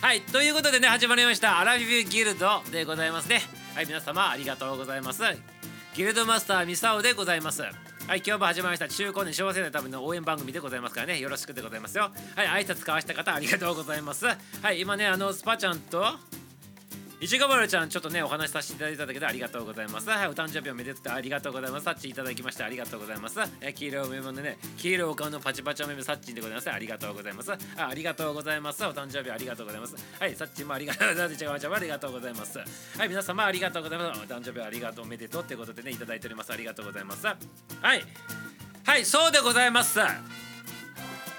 [0.00, 3.42] はいということでね始まりましたアラフィフギルドでございますね。
[3.74, 5.22] はい皆様ありがとうございます。
[5.94, 7.60] ギルドマスターミサオでございます。
[7.60, 8.88] はい今日も始まりました。
[8.88, 11.18] 中高年小学生のための応援番組でございますからね。
[11.18, 12.10] よろしくでございますよ。
[12.34, 14.24] はい挨拶交わした方ありがとうございます。
[14.24, 16.02] はい今ねあのスパちゃんと
[17.22, 20.08] いちごまるちゃんちょっとねお話しさせていただいただけでありがとうございます。
[20.08, 21.84] はいお誕生日おめでとうありがとうございます。
[21.84, 26.70] サッチいただきましてありがとうございますえ黄色いお目もね黄色いお顔のパチパチお目もサッチでございます。
[26.72, 27.52] ありがとうございます。
[27.52, 29.96] あありがとうございますお誕生日ありがとうございます。
[30.18, 31.34] はいサッチもありがとうございます。
[31.34, 32.58] いちごまるちゃんもありがとうございます。
[32.58, 32.64] は
[33.04, 34.20] い皆様ありがとうございます。
[34.20, 36.52] お誕生日ありがとうおめでとうってことでねいただいております。
[36.54, 37.26] ありがとうございます。
[37.26, 37.36] はい
[38.86, 39.98] はいそうでございます。
[40.00, 40.08] 今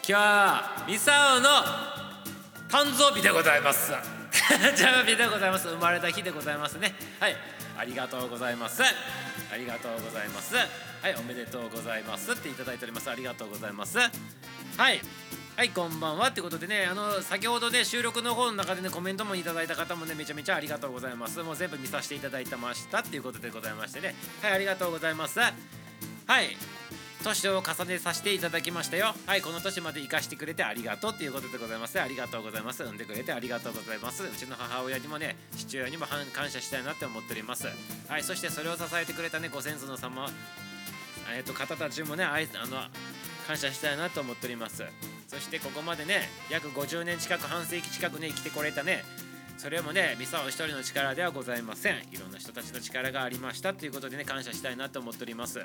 [0.03, 1.49] 日はミサオの
[2.69, 4.20] 誕生日でございます。
[4.57, 5.67] 誕生日でございます。
[5.67, 6.93] 生まれた日でございますね。
[7.19, 7.35] はい。
[7.77, 8.83] ありがとうございます。
[8.83, 10.55] ありがとうございます。
[10.55, 11.15] はい。
[11.17, 13.09] おめでとうございますっていただいております。
[13.09, 13.97] ありがとうございます。
[13.97, 14.05] は
[14.91, 15.01] い。
[15.57, 21.43] はいこんばんはってことでねあの先ほどね収録の方の中でねコメントもいただいた方もねめちゃめちゃありがとうございます。
[21.43, 24.15] もう全部見させていただいてましたっていうことでございましてね。
[24.41, 25.39] はいありがとうございます。
[25.39, 25.51] は
[26.41, 26.80] い。
[27.21, 29.13] 年を重ねさせていただきましたよ。
[29.25, 31.99] はいこの年まで生かしてくれてありがとうっていうことでございます。
[32.01, 32.83] ありがとうございます。
[32.83, 34.23] 産んでくれてありがとうございます。
[34.23, 37.67] うちの母親にもね父親にも感謝したいなって思っております。
[38.07, 40.29] はいそしてそれを支えてくれたねご先祖の様
[41.33, 42.77] えっ、と方たちもねあいあの
[43.47, 44.83] 感謝したいなと思っております。
[45.27, 49.03] そしてここまでね約50年近く半世紀近くね生きてこれたね
[49.57, 51.97] それもねミサオ一人の力ではございません。
[52.11, 55.59] いろんな人たちの力がありましたということでね感謝したいなと思っております。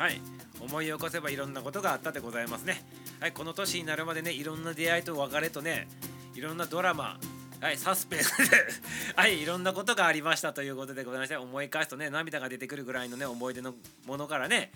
[0.00, 0.18] はい。
[0.60, 2.82] 思い起こせばいろんなことがあったでございますね。
[3.20, 5.88] はいこの年になるまでねいろんな出会いと別れとね
[6.34, 7.18] いろんなドラマ
[7.60, 8.32] はい、サスペンス
[9.14, 13.74] はい、いろんなことがありましたということでございまして思い返すとね涙が出てくるぐらいのね思い出の
[14.06, 14.72] ものからね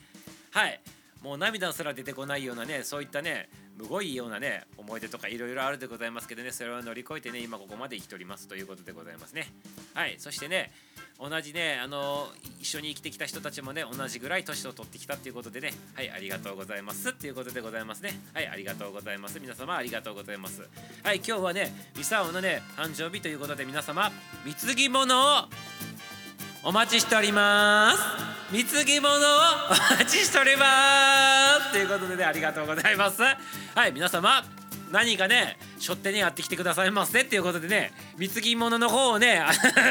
[0.51, 0.79] はい
[1.25, 9.47] もう涙すら出てこないようなねそういったねむごいようなね思い出とかいろいろあるでございますけどねそれを乗り越えてね今ここまで生きておりますということでございますね。
[9.95, 10.71] はいそしてね
[11.19, 12.29] 同じねあの
[12.61, 18.21] 一緒に生きてきた人たちもね同じぐらい年を取ってきたっていうことでねはいありがとうございますっていうことでございますね。
[18.35, 19.41] はいありがとうございます。
[19.41, 20.61] 皆様ありがとうございます。
[21.03, 24.13] はい今日はねミサオのね誕生日ということで皆様
[24.45, 25.49] 貢ぎ物を
[26.65, 27.99] お待ちしております。
[28.53, 30.67] 貢ぎ物をお待ちしておりま
[31.61, 31.73] す。
[31.73, 33.21] ということでねありがとうございます。
[33.23, 33.37] は
[33.87, 34.43] い皆様
[34.91, 37.23] 何かねしょってねやってきてくださいませ。
[37.23, 39.43] っていうことでね貢ぎ物の方をね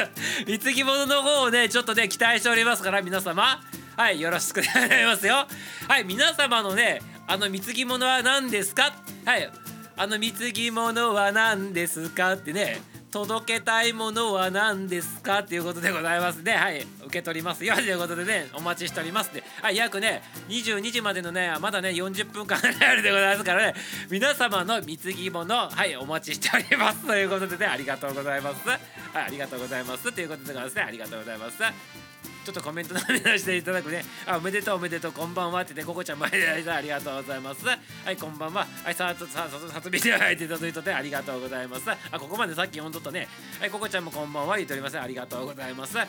[0.48, 3.60] 貢ぎ物の方をねちょっとね期待しておりますから皆様。
[3.96, 5.46] はいよろしくお願いしますよ。
[5.88, 8.92] はい皆様のねあの貢ぎ物は何ですか？
[9.24, 9.50] はい
[9.96, 12.32] あの貢ぎ物は何ですか？
[12.32, 12.80] ってね
[13.14, 15.38] 届けたいものは何ですか？
[15.38, 16.54] っていうことでございますね。
[16.54, 16.80] はい。
[16.80, 17.64] 受け取ります。
[17.64, 23.74] よということでねお待ちしておりますではい約ね22時までのねまだね40分間あるでございますからね。
[24.10, 27.06] 皆様の貢ぎ物はいお待ちしております。
[27.06, 28.68] ということでねありがとうございます。
[28.68, 28.80] はい
[29.26, 30.12] ありがとうございます。
[30.12, 30.82] ということでございますね。
[30.82, 32.03] ありがとうございます。
[32.44, 34.04] ちょっとコメントのみ出していただくね。
[34.26, 37.64] あ、おめでとうおめでとう、こんばんはってね、ここちゃん前でありがとうございます。
[37.66, 37.76] は
[38.10, 38.66] い、こんばんは。
[38.84, 41.90] はい、さあ、さあ、さつびで入っていただいてありがとうございます。
[41.90, 43.26] あ、ここまでさっき読んどったね。
[43.58, 45.00] はい、ここちゃんもこんばんは言っております。
[45.00, 45.96] ありがとうございます。
[45.96, 46.06] はい、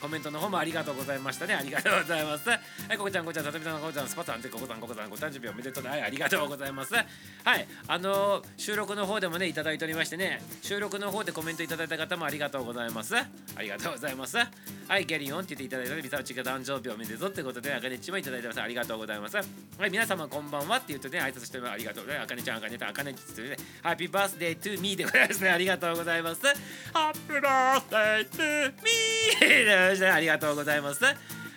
[0.00, 1.54] コメントの方もありがとうございましたね。
[1.54, 2.48] ありがとうございます。
[2.48, 6.94] はい、ここちゃん、ここちゃん、さつびさん、ここちゃん、スパさん、ここさん、ここさん、ご誕生日おめでとうはい、ありがとうございます。
[6.94, 7.02] は
[7.56, 13.14] い、あのー、収録の方でもね、いただいておりましてね、収録の方でコメントいただいた方もありがとうございます。
[13.16, 13.26] あ
[13.60, 14.36] りがとうございます。
[14.36, 18.60] はい、ゲリオンって言っていただいたリサーチが誕生日おめでとうってことで、あかねちもいただいてます。
[18.60, 19.36] ありがとうございます。
[19.36, 22.26] はい、皆様こんばんはって言うとね、挨拶してもありがとうございます。
[22.26, 25.50] あかねちゃん、あかねちゃん、あかねちってね、ハッピーバースデートゥーミーでございますね。
[25.50, 26.40] ありがとうございます。
[26.92, 31.04] ハッピーバースデートゥーミーでありがとうございます。
[31.04, 31.12] は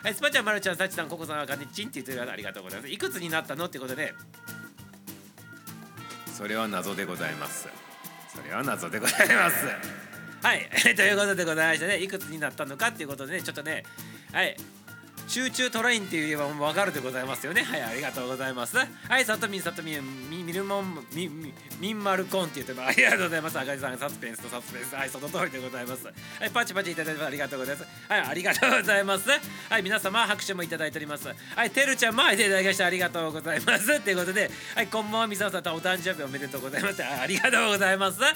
[0.09, 2.91] い、スパちゃん、まるちゃん、さちさん、ココさん、あかねちんって言ってくれてありがとうございます。
[2.91, 4.14] いくつになったのってことで、
[6.36, 7.68] それは謎でございます。
[8.34, 10.09] それは謎でございます。
[10.41, 13.83] はい、 ということでございましてね、いくつになったのかっていうことでね、ちょっとね、
[14.31, 14.55] はい、
[15.29, 17.61] 集中トレインって言えば分かるでございますよね。
[17.61, 18.75] はい、ありがとうございます。
[18.78, 23.59] はい、さとみんさとみん、みみるもん、み、み、みんまるこんって言ってもありがとうございます。
[23.59, 24.96] あかりさん、サスペンスとサスペンス。
[24.96, 26.05] はい、その通りでございます。
[26.08, 26.11] は
[26.46, 27.87] い、パチパチいただいてありがとうございます。
[28.08, 29.29] はい、ありがとうございます。
[29.29, 31.28] はい、皆様拍手もいただいております。
[31.28, 33.93] はい、てるちゃんもいていただきましてありがとうございます。
[33.93, 37.03] っていうことで、はい、こんばんは、みささんとお誕生日おめでとうございます。
[37.03, 38.19] ありがとうございます。
[38.22, 38.31] は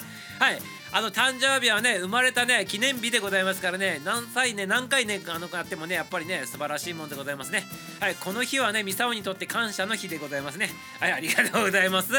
[0.52, 0.83] い。
[0.96, 7.64] あの誕生日はね生まれたね記念日でございますからね何歳ね何回ねあのあってもねやっぱりね素晴らしいもんでございますね。
[7.98, 10.68] はいこの日はねミサオにとって感謝の日でございますね。
[11.00, 12.12] はいありがとうございます。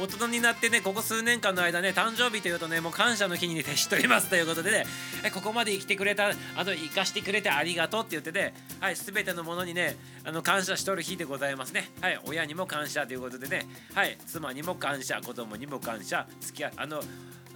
[0.00, 4.28] 大人になってねここ数年間の間ね誕生日というとねもう感謝の日に徹しております。
[4.28, 4.86] ということでね
[5.22, 9.94] はいここまで生きてくれたあの生かしてくれてありがとうって言ってねはい全てのものにね
[10.24, 11.92] あの感謝しとる日でございますね。
[12.00, 17.00] はい親にも感謝ということでねはい妻にも感謝子供にも感謝付き合あの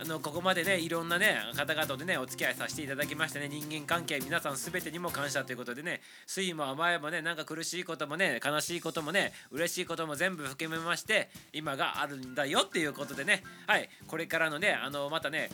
[0.01, 15.51] あのここまでねいろんなね方々でねお付き合いさせていただきましてね人間関係皆さん全てにも感謝ということでね酸いも甘いもねなんか苦しいこともね悲しいこともね嬉しいことも全部含めまして今があるんだよっていうことでねはいこれからのねあのまたね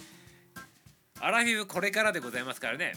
[1.20, 2.92] アラフィフこれからでございますからね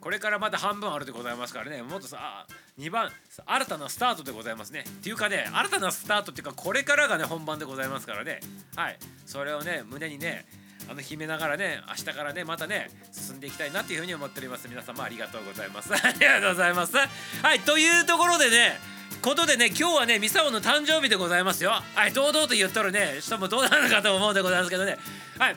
[0.00, 2.46] これからまだ半分あるでございますからねもっとさ
[2.78, 3.10] 2番
[3.44, 4.84] 新たなスタートでございますね。
[4.86, 8.40] っていうかね新たなスタートっていうかこれからがね本番でございますからね。
[8.74, 10.44] はいそれをね胸にね
[10.88, 14.68] あの秘めながらね明日からねまたね進んでいきたいなっていうふうに思っております。
[14.68, 15.92] 皆様ありがとうございます。
[15.94, 16.96] ありがとうございます。
[16.96, 18.78] はいというところでね
[19.22, 21.82] ことでね今日はねミサオの誕生日でございますよ。
[21.94, 24.98] はい堂々と言っとるね人もどうなのかと思うでございますけどね。
[25.38, 25.56] はい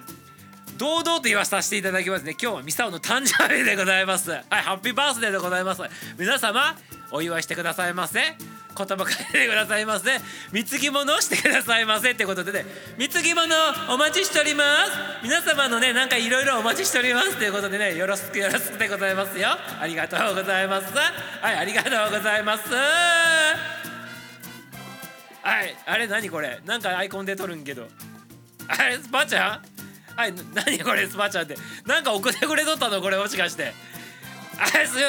[0.77, 2.31] 堂々と言わさせていただきますね。
[2.39, 4.31] 今日はミサオの誕生日でございます。
[4.31, 5.81] はいハッピーバースデーでございます。
[6.17, 6.75] 皆様
[7.11, 8.56] お祝いしてくださいませ。
[8.77, 10.19] 言葉書いてくださいませ。
[10.51, 12.65] 貢ぎ物をしてくださいませってことでね。
[12.97, 13.47] 貢ぎ物
[13.89, 14.91] お待ちしております。
[15.23, 17.95] 皆様のねなんかいろいろお待ちしておりますということでね。
[17.95, 19.49] よろしくよろしくでございますよ。
[19.79, 20.93] ありがとうございます。
[20.93, 22.69] はいありがとうございます。
[25.41, 26.59] はいあれ何これ？
[26.65, 27.87] なんかアイコン出とるんけど。
[28.67, 29.61] あれスパちゃん
[30.15, 31.07] はい何これ？
[31.07, 31.55] スパちゃんって。
[31.85, 33.01] なんか送ってくれとったの？
[33.01, 33.73] これもしかして。
[34.59, 35.03] あれすごい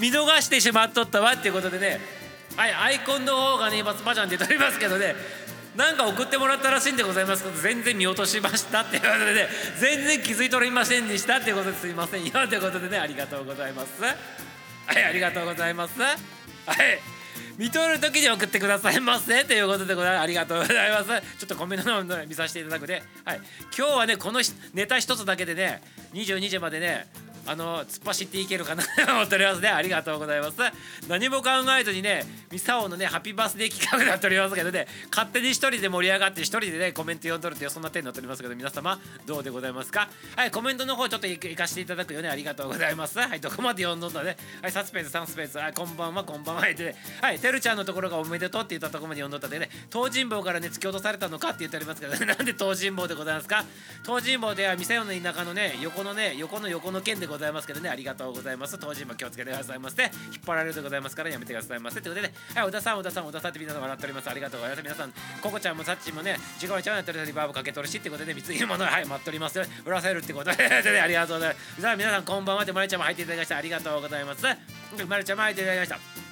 [0.00, 2.00] 見逃してしまっとったわっていうことでね。
[2.58, 5.14] はいアイコンの方がね今スパちゃんって撮りますけどね。
[5.76, 9.48] なんか送ってもらったらしいんでございますけど全然見落としましたっていうことでね。
[9.78, 12.24] 全然気づいとりませんでしたっていうことですいません。
[12.24, 14.02] よということでねありがとうございます。
[14.02, 16.00] はいありがとうございます。
[16.00, 16.16] はい。
[17.58, 20.22] 見とる時に送ってくださいませということでございます。
[20.22, 21.06] ありがとうございます
[21.38, 23.40] ちょっとコメントの方見させていただくで、はい、
[23.76, 24.40] 今日はねこの
[24.74, 25.80] ネタ一つだけでね
[26.12, 27.06] 22時までね
[27.48, 28.82] あの突っ走っていけるかな？
[29.06, 30.56] と思っておりますねありがとうございます。
[31.08, 40.08] 何も考えずにねミサオのねハッピーバースデー企画になっておりますけどね勝手に一人で盛り上がって一人でねコメント読んどるっていうそんな点になっておりますけど皆様どうでございますか？
[40.36, 42.28] はいコメントの方ちょっと行かせていただくよね。
[42.28, 43.18] ありがとうございます。
[43.18, 44.36] はいどこまで読んどんだね？
[44.62, 45.58] はいサスペンスサスペンス。
[45.58, 46.62] はいこんばんはこんばんは。
[46.74, 53.64] ではいてるちゃんのところがおめでとうって言ったところまで読んどったでね東尋坊からね突き落とされたのかって言っておりますけど、ね、 なんで東尋坊でございますか？
[54.04, 57.37] 東尋坊ではミサオの田舎のね横のね横の横の県でございます。
[57.66, 57.88] けどね。
[57.88, 58.78] ありがとうとうございます。
[58.78, 60.12] 当時も気をつけてくださいませ引っ
[60.44, 62.00] 張られるでございますからやめてくださいませ。
[62.00, 64.82] ということで、はい、小田さん小田さん小田さんって皆さん笑っておりますありがとうございます。
[64.82, 70.64] 皆さんココちゃんもサッチもねジゴリちゃんやってるリバーブかけとるしってことで三ついものはい待っております売らせるってことで。
[71.00, 71.82] ありがとうございます。
[71.82, 74.44] さあ皆さんこんばんはでまりちゃんも入っていただきましてありがとうございます。
[75.06, 76.27] まるちゃんも入っていただきました。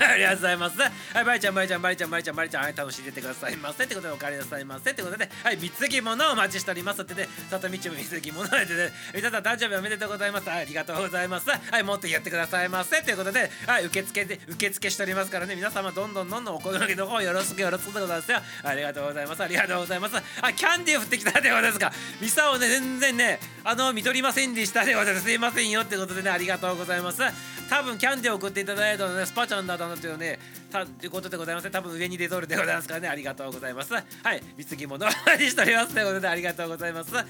[0.00, 0.78] ありがとうございます。
[0.80, 3.84] はい、バリちゃん、バリちゃん、バリちゃん、バリちゃん、バリちゃん、はい、楽しんでてくださいませ。
[3.84, 4.90] ってことで、お帰りなさいませ。
[4.90, 10.50] ってことで、はい、貢ぎ物をお待ちしておりますってね、里道も貢ぎ物でね、皆さん、誕生日おめでとうございます。
[10.50, 11.50] ありがとうございます。
[11.50, 13.02] はい、もっとやってくださいませ。
[13.02, 18.38] ということで、はい、受付で、受付しておりますからね、皆様、どんどんどんどんお声掛けの方よろしくよろしくでございますよ。
[18.62, 19.42] ありがとうございます。
[19.42, 20.16] ありがとうございます。
[20.40, 21.92] あ、キャンディー降ってきたってことですか。
[22.20, 27.22] ミサをね、全然ね、あの、見とりませんでしたってことですいませんよってことでね、ありがとうございます。
[27.68, 30.38] 多分、キャンディー送っていただいたのね、スパちゃんだとなんだったよね、
[30.68, 33.08] たということでございます多分上に出とるでございますからね。
[33.08, 33.92] ありがとうございます。
[33.92, 34.42] はい。
[34.56, 35.12] 貢ぎ物 に
[35.50, 37.14] しておりますということでありがとうございます。
[37.14, 37.24] はい。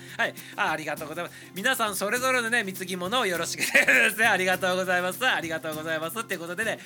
[0.56, 1.37] あありがとうございます。
[1.55, 4.26] 皆さんそれぞれのね貢ぎ物をよろしくですね。
[4.26, 5.26] ありがとうございます。
[5.26, 6.19] ありがとうございます。
[6.20, 6.79] っていうことでね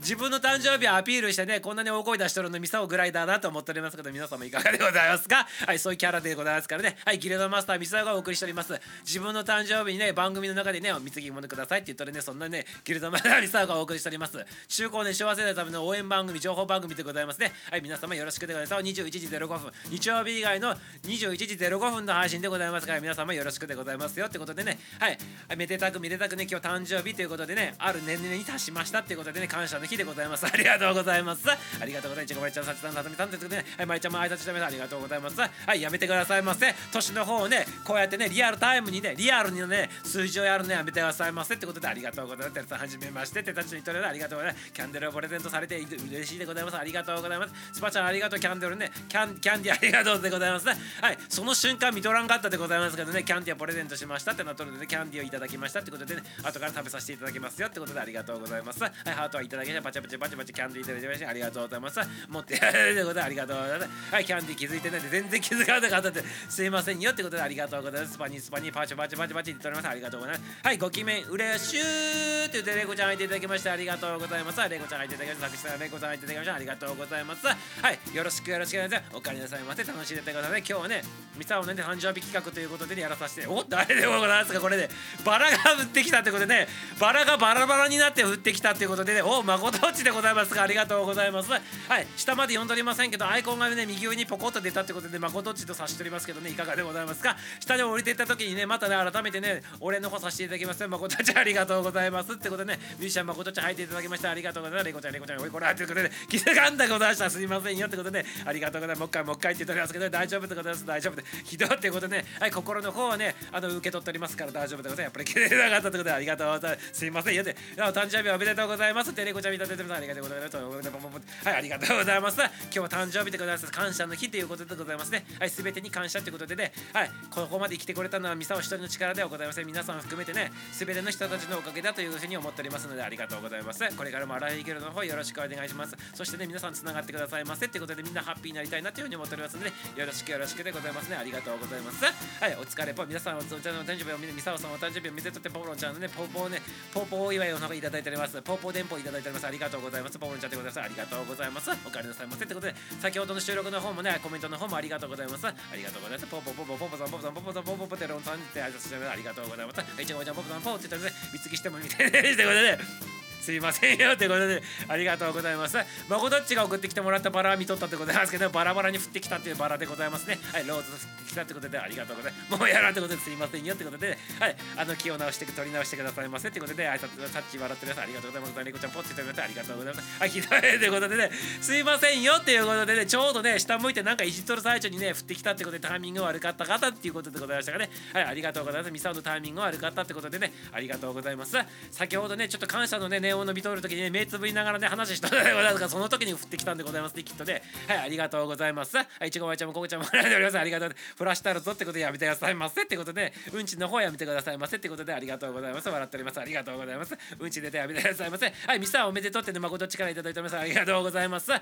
[0.00, 5.46] 自分の誕生日をアピールしてねこんなに大声出しとるのミサオぐらいだと思っておりますけど皆様いかがでございますか？
[5.66, 5.78] はい。
[5.78, 6.96] そういうキャラでございますからね。
[7.04, 7.18] はい。
[7.18, 8.78] ギルドマスターミサオがお送りしております。
[9.04, 14.38] 自分の誕生日にね番組の中でね貢ぎ物くださいって言ったらねそんなねギルドマスターミサオがお送りしております。
[14.68, 17.52] 中高年幸せなための応援番組情報番組でございますね。
[17.70, 19.02] はい皆様よろしくでございます。
[19.02, 19.72] 21時05分。
[19.90, 20.74] 日曜日以外の
[21.04, 24.26] 21時05分の配信でございますから皆様よろしくでございますよ。
[24.26, 24.78] ってことでね。
[24.98, 25.18] はい。
[25.56, 27.74] めでたくめでたくね今日誕生日ということでね。
[27.78, 29.48] ある年齢に達しましたっていうことでね。
[29.48, 30.46] 感謝の日でございます。
[30.46, 31.48] ありがとうございます。
[31.48, 32.34] ありがとうございます。
[32.34, 34.64] ちごまりちゃんさちさんさとみさんということでねはいまりちゃんも挨拶してます。
[34.64, 35.40] ありがとうございます。
[35.40, 36.74] はいやめてくださいませ。
[36.92, 41.54] 年の方をねこうやってねリアルタイムにねリアルにね数字をやるのやめてくださいませ。
[41.54, 42.74] ってことでありがとうございます。
[42.74, 43.46] はじめまして。
[43.46, 44.72] てたちにとれありがとうございます。
[44.72, 46.76] キャンデルをプレゼントされて嬉しいでございます。
[46.76, 47.54] ありがとうございます。
[47.72, 48.40] スパちゃんありがとう。
[48.40, 48.90] キャンデルね。
[49.08, 50.76] キャンキャンディありがとうでございますね。
[51.00, 51.18] はい。
[51.28, 53.22] その瞬間見とらんかったでございますけどね。
[53.22, 56.22] キャンディをプレゼントしましたってなっとるので、ね、キャンディをいただきましたってことでね。
[56.42, 58.82] 後から食べさせていただきますよってことでありがとうございます。
[58.82, 58.92] はい。
[59.10, 62.00] ハートはいただきましたバチバチバチバチキャンディいただきましてありがとうございます。
[62.28, 64.14] 持ってやるということでありがとうございます。
[64.14, 64.24] はい。
[64.24, 66.22] キャンディ気づいてないで全然気づかなかったって。
[66.48, 68.12] すいませんよってことでありがとうございます。
[68.14, 69.88] スパニスパニーパチパチパチパチって言っております。
[69.88, 70.66] ありがとうございます。
[70.66, 70.78] はい。
[70.78, 74.68] ごきめんうれしゅーって言ってレゴちゃん入っていただきましてありがとうございます。
[74.68, 77.46] レゴちゃん入っていただきまして作詞ささんねご参加いただきましたありがとうございます。
[77.46, 79.16] はいよろしくよろしくお願いします。
[79.16, 79.84] お帰りなさいませ。
[79.84, 81.02] 楽しんでてください今日はね
[81.36, 83.46] ミサオのね誕生日企画ということで、やらさせて。
[83.46, 84.60] お誰でもございますか？
[84.60, 86.66] これで、ね、バラが降ってきたってことでね
[86.98, 91.50] バラがバラバラになって降ってきたってことでねおまことっちでございますがありがとうございます。
[91.50, 97.36] はい下まで読んでおりませんけどアイコンがね右上にポコッと出たってことでまことっちと差しておりますけどねいかがでございますか？
[97.60, 100.86] 下に降りていった時にねまたね改めてね俺の方させていただきます。
[100.86, 104.86] まことっちありがとうございますってことでねミュージシャンまことっち入っていただきましたありがとうございます。
[104.86, 105.65] レコちゃんレコちゃんおいこら。
[105.74, 107.86] ということで気づかんだございましたすいませんよ。
[107.86, 108.98] ってことでありがとうございます。
[109.00, 110.86] もう一回もう一回って言っておりますけど大丈夫でございます。
[110.86, 116.92] 大丈夫でひどいってことでねはい心の方はねあの受け取っておりますから大丈夫でございますやっぱり切れなかったってことでありがとうございます。
[116.92, 117.42] すいませんよ。
[117.42, 119.10] ってお誕生日おめでとうございます。
[119.10, 119.98] ってレコちゃん見たててます。
[119.98, 120.56] ありがとうございます。
[120.56, 122.40] はいありがとうございます。
[122.40, 123.70] 今日は誕生日でございます。
[123.72, 125.24] 感謝の日ということでございますね。
[125.38, 126.72] はい全てに感謝ということでね。
[126.92, 129.66] はいここまで生きてこれたのはミサオ一人の力ではございません。
[129.66, 133.84] 皆さん含めてね全ての人たちのおかげだというふうに思っておりますのでありがとうございます。
[133.96, 135.96] これからもアラフィギルの方よろしくお願い願いします。
[136.14, 141.16] そしてね皆さんつながってくださいませってことでみんなハッピーになりたいなというふうに思っておりますので、ね、よろしくよろしくでございますね。
[141.16, 142.04] ありがとうございます。
[142.04, 142.10] は
[142.48, 143.04] いお疲れぽ。
[143.06, 146.60] 皆さんお誕生日をミサオさんお誕生日を見てとってポーロンちゃんのねポーポーね
[146.92, 148.40] ポーポーお祝いをなんかいただいております。
[148.42, 149.46] ポーポー電報いただいております。
[149.46, 150.18] ありがとうございます。
[150.18, 150.80] ポーロンちゃんでございます。
[150.80, 151.70] ありがとうございます。
[151.70, 155.46] お帰りなさいませってことで先ほどの収録の方もねコメントの方もありがとうございます。
[155.46, 156.30] ありがとうございます。
[156.30, 163.15] ポーポーポーポーポーポさんポーポさんポーポーさんポーポーポテロンさんって挨拶してありがとうございますいちごちゃんポーポーさんポーって言ったらね見つきしても見てねってことです
[163.46, 164.16] すいませんよ。
[164.16, 165.78] ということでありがとうございます。
[166.08, 170.36] まこどっちが送ってきてもらったバラは見とったってことなんですけどバラバラに降ってきたっていうバラでございますね。
[170.52, 172.58] はいローズ降ってきたってことでありがとうございます。
[172.58, 178.64] もうやらんってことですいませんよってことではいあの気を直して取り直してくださいませってことで挨拶さっち笑ってくださいありがとうございます。
[178.64, 180.18] 猫ちゃんポッて言ってくれてありがとうございます。
[180.18, 187.90] はいひどいということでねすいませんよっていうことでねちょうどね下向いてなんかいじっとる最中にね降ってきたってことでタイミング悪かった方っていうことでございましたがね。
[188.12, 188.92] はいありがとうございます。
[188.92, 191.56] ミサオのタイミング悪かったってことでねありがとうございます。
[191.90, 197.14] 先ほどねちょっと感謝のねネオンのビトール時にね目つぶりながらね話したのでございますがその時に降ってきたんでございます。
[197.14, 197.62] ねきっとね。
[197.88, 198.96] はいありがとうございます。
[198.96, 200.58] はいちごまいちゃんもここちゃんもらっております。
[200.58, 200.96] ありがとう。
[201.16, 202.82] フラッシュタルトってことでやめてくださいませ。
[202.82, 204.76] ってことでうんちの方やめてくださいませ。
[204.76, 205.88] ってことでありがとうございます。
[205.88, 206.40] 笑っております。
[206.40, 207.16] ありがとうございます。
[207.38, 208.52] うんち出てやめてくださいませ。
[208.66, 210.58] はいミサおめでとうってね誠力いただいております。
[210.58, 211.50] ありがとうございます。
[211.50, 211.60] はい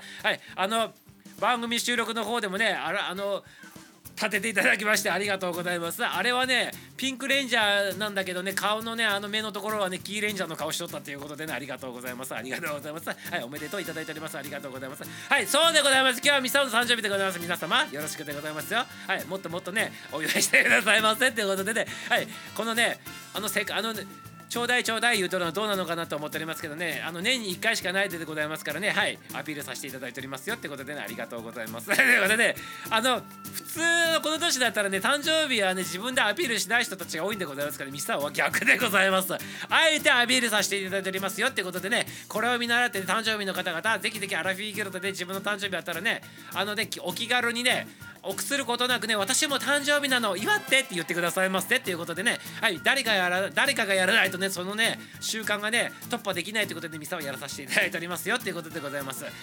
[0.55, 0.93] あの
[1.39, 3.43] 番組収録の方でもねあらあの
[4.15, 6.03] 立てていただきましてありがとうございます。
[6.03, 12.33] あれはねピンクレンジャーなんだけどね顔のねあの目のところはねキーレンジャーの顔しとったということでねありがとうございます。
[12.33, 13.09] ありがとうございます。
[13.09, 14.37] はいおめでとういただいております。
[14.37, 15.03] ありがとうございます。
[15.29, 16.17] はいそうでございます。
[16.17, 17.39] 今日はミサオの誕生日でございます。
[17.39, 18.79] 皆様よろしくでございますよ。
[19.07, 21.85] はいもっともっとねお祝いしてくださいませっていうことでね。
[22.09, 22.99] はいこのね
[23.33, 24.03] あのせあのね
[24.49, 27.01] ちょうだいちょうだい言うとるのはどうなのかなと思っておりますけどね。
[27.05, 28.91] あの年に1回しかないでございますからね。
[28.91, 29.17] はい。
[29.33, 31.01] アピールさせていただいておりますよってことでね。
[31.01, 31.87] ありがとうございます。
[31.95, 32.55] ということでね。
[32.89, 33.21] あの
[33.53, 33.79] 普通
[34.13, 39.33] のこの年だったらね誕生日はね自分でアピールしない人たちが多いんでございますからミスターは逆でございます。
[39.33, 39.39] あ
[39.89, 42.05] えてアピールさせていただいておりますよってことでね。
[42.27, 46.21] これを見習って、ね、誕生日の方々ぜひぜひアラフィーギルドで自分の誕生日あったらね
[46.53, 47.87] あのねお気軽にね
[48.25, 52.39] 臆することなくね私も誕生日なの祝ってって言ってくださいませっていうことでね。
[52.61, 59.23] はい誰かやら誰かがやらないとねそのね習慣がね突破できないということでミサをやらさせていただいておりますよっていうことでございます。
[59.23, 59.33] はい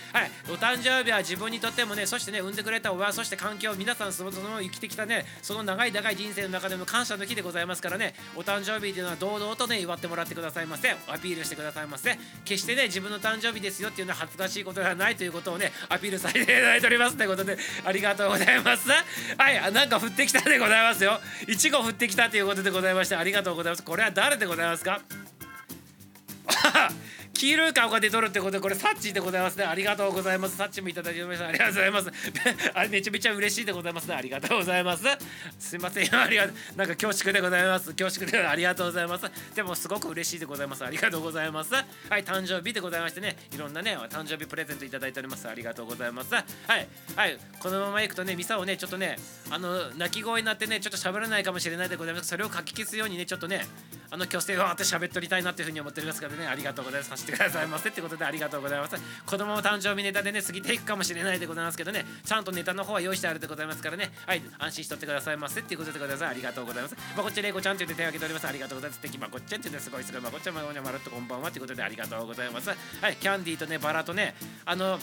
[0.49, 18.72] お誕生日は自分にとってもねそしてね産んでくれた親そして環境皆さんその生きてきたねその長い長い人生の中でも感謝の日でございますからねお誕生日っていうのは堂々とね祝ってもらってくださいませアピールしてくださいませ決してね自分の誕生日ですよっていうのは恥ずかしいことではないということをねアピールさせていただいておりますということでありがとうございます。
[18.73, 18.89] ます。
[18.89, 18.95] な
[19.39, 21.21] はいなんか降ってきたでございますよ。
[21.47, 23.83] いちご降ってきたということでございましてありがとうございます。
[23.83, 25.01] これは誰でございますか？
[27.35, 29.65] 黄色い顔が出とるってことでこれサッチでございますね。
[29.65, 30.57] ありがとうございます。
[30.57, 31.49] サッチもいただきました。
[31.49, 32.11] ありがとうございます。
[32.75, 34.15] あれめちゃめちゃ嬉しいでございますね。
[34.15, 35.05] ありがとうございます。
[35.59, 36.15] すいません。
[36.15, 36.77] ありがとう。
[36.77, 37.93] なんか恐縮でございます。
[37.95, 39.25] 恐縮で ありがとうございます。
[39.55, 40.85] でもすごく嬉しいでございます。
[40.85, 41.75] ありがとうございます。
[41.75, 41.83] は
[42.19, 43.37] い誕生日でございましてね。
[43.53, 45.49] いろんなね誕生日プレゼントいただいております。
[45.49, 46.35] ありがとうございます。
[46.35, 49.17] はいはいこのままいくとねミサをねちょっとね
[49.51, 52.29] あの泣き声になってねちょっと喋らないかもしれないでございます。
[52.29, 53.67] それをかき消すようにねちょっとね
[54.11, 56.47] あの虚勢をあって喋っとりたいなっていうふうに思っておりますからね。
[56.47, 57.22] ありがとうございます。
[57.23, 58.97] してくださいませってことでありがとうございます。
[59.27, 64.11] 子供の誕生日ネタでね過ぎていくかもしれないでございますけどねちゃんとネタの方は用意してあるでございますからね。
[64.27, 66.97] はい安心しとってくださいませっていうことでございますありがとうございます。
[67.17, 68.47] まこっちれいこちゃんと言って手を挙げております。
[68.47, 69.01] ありがとうございます。
[69.01, 74.99] 素敵まこっちゃんって言ってすごいすごいまこっちゃんまこっちゃまるっとこんばんはっていうことでありがとうございますはいキャンディーとねバラとねあの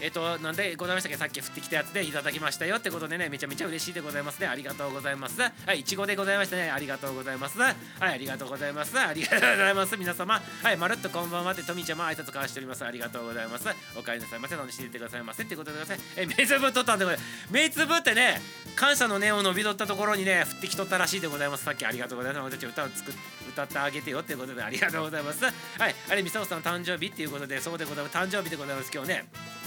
[0.00, 1.16] えっとなんでございましたっけ？
[1.16, 4.46] さっき降ってきたやつでいただきましたよってことでねめちゃめちゃ嬉しいでございますね。
[4.46, 5.40] ありがとうございます。
[5.40, 6.70] はいいちごでございましたね。
[6.70, 7.58] ありがとうございます。
[7.58, 8.98] はいありがとうございます。
[8.98, 9.96] ありがとうございます。
[9.96, 10.42] 皆様。
[10.62, 12.84] はいまるっとこんばんはってとみちゃま挨拶交わしております。
[12.84, 13.68] ありがとうございます。
[13.96, 14.38] お帰りなさい。
[14.38, 18.40] ませ楽しんでいてくださいませってことでくださいえ目つぶっとったんでございます目つぶってね
[18.74, 21.64] 感謝の念を伸びとったところにね降ってきとったらしいでございます。
[21.64, 22.42] さっきありがとうございます。
[22.42, 23.14] 俺たち歌を作っ
[23.48, 25.44] 歌ってあげてよってことでありがとうございます。
[25.44, 28.16] はいあれみさおさん誕生日っていうことでそうでございます。
[28.16, 28.90] 誕生日でございます。
[28.92, 29.65] 今日ね。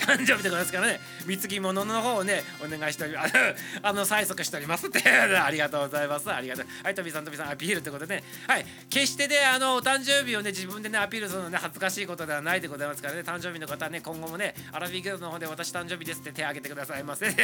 [0.00, 1.00] 誕生日でございますからね。
[1.26, 3.34] 貢ぎ物の方をねお願いしております。
[3.82, 5.02] あの催促しておりますって。
[5.08, 6.30] ありがとうございます。
[6.30, 6.66] ありがとう。
[6.82, 8.24] はいトビさんトビさんアピールってことでね。
[8.46, 8.66] はい。
[8.90, 13.20] 決してねあのお誕生日をね自分でねアピールするのね恥ずかしいことではないでございますからね。
[13.20, 17.26] 誕生日の方はね今後もねアラビーギルの方で私誕生日ですって手を挙げてくださいませ。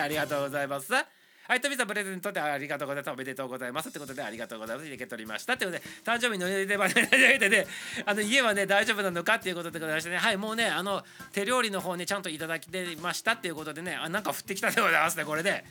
[0.00, 1.23] ありがとうございます。
[1.46, 3.12] はい、トビさんプレゼントでありがとうございます。
[3.12, 3.90] おめでとうございます。
[3.90, 4.86] ってことでありがとうございます。
[4.88, 5.58] 受け取りました。
[5.58, 7.02] ということで、誕生日の出番で
[7.50, 7.66] ね、
[8.06, 15.66] あの家はね、大丈夫なのかっていうことでございましてね、はい、もうね、あの手料理の方ね、ちゃんといただきてましたっていうことでね、あなんか降ってきたでございますね、これで、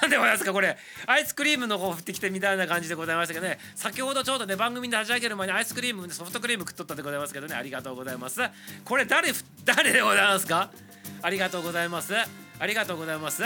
[0.00, 8.40] なんでございますか、これ、アイスクリームの方降ってきてみたいな感じでございましたけどね、先ほどちょうどね、番組で立ち上げる前にアイスクリーム、ソフトクリーム食っとったでございますけどね、ありがとうございます。
[8.84, 9.32] これ誰、
[9.64, 10.70] 誰でございますか？
[11.20, 12.14] ありがとうございます。
[12.14, 13.42] ありがとうございます。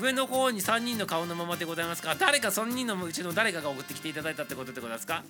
[0.00, 2.14] 上の方に3人の顔のままでございますか？
[2.18, 5.24] 誰か3人のうちの誰かが送ってきていただいたってことでございますか？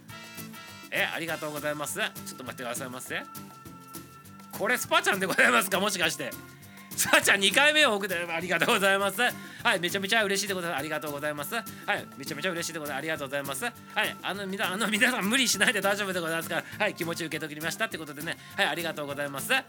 [0.90, 1.98] えありがとうございます。
[1.98, 3.22] ちょっと待ってくださいませ。
[4.52, 5.80] これスパちゃんでございますか？
[5.80, 6.30] もしかして。
[6.98, 9.20] さあちゃん2回目を送ってありがとうございます。
[9.22, 10.80] はい、めちゃめちゃ嬉しいでございます。
[10.80, 11.54] ありがとうございます。
[11.54, 11.64] はい、
[12.16, 12.98] めちゃめちゃ嬉しいでございます。
[12.98, 13.64] ありがとうございます。
[13.64, 13.72] はい、
[14.20, 19.52] あの、みな、あの、皆さん無理しないで大丈夫でございますから、はい、気持ち受け取りましたってことでね、はい、ありがとうございます。
[19.52, 19.64] はい、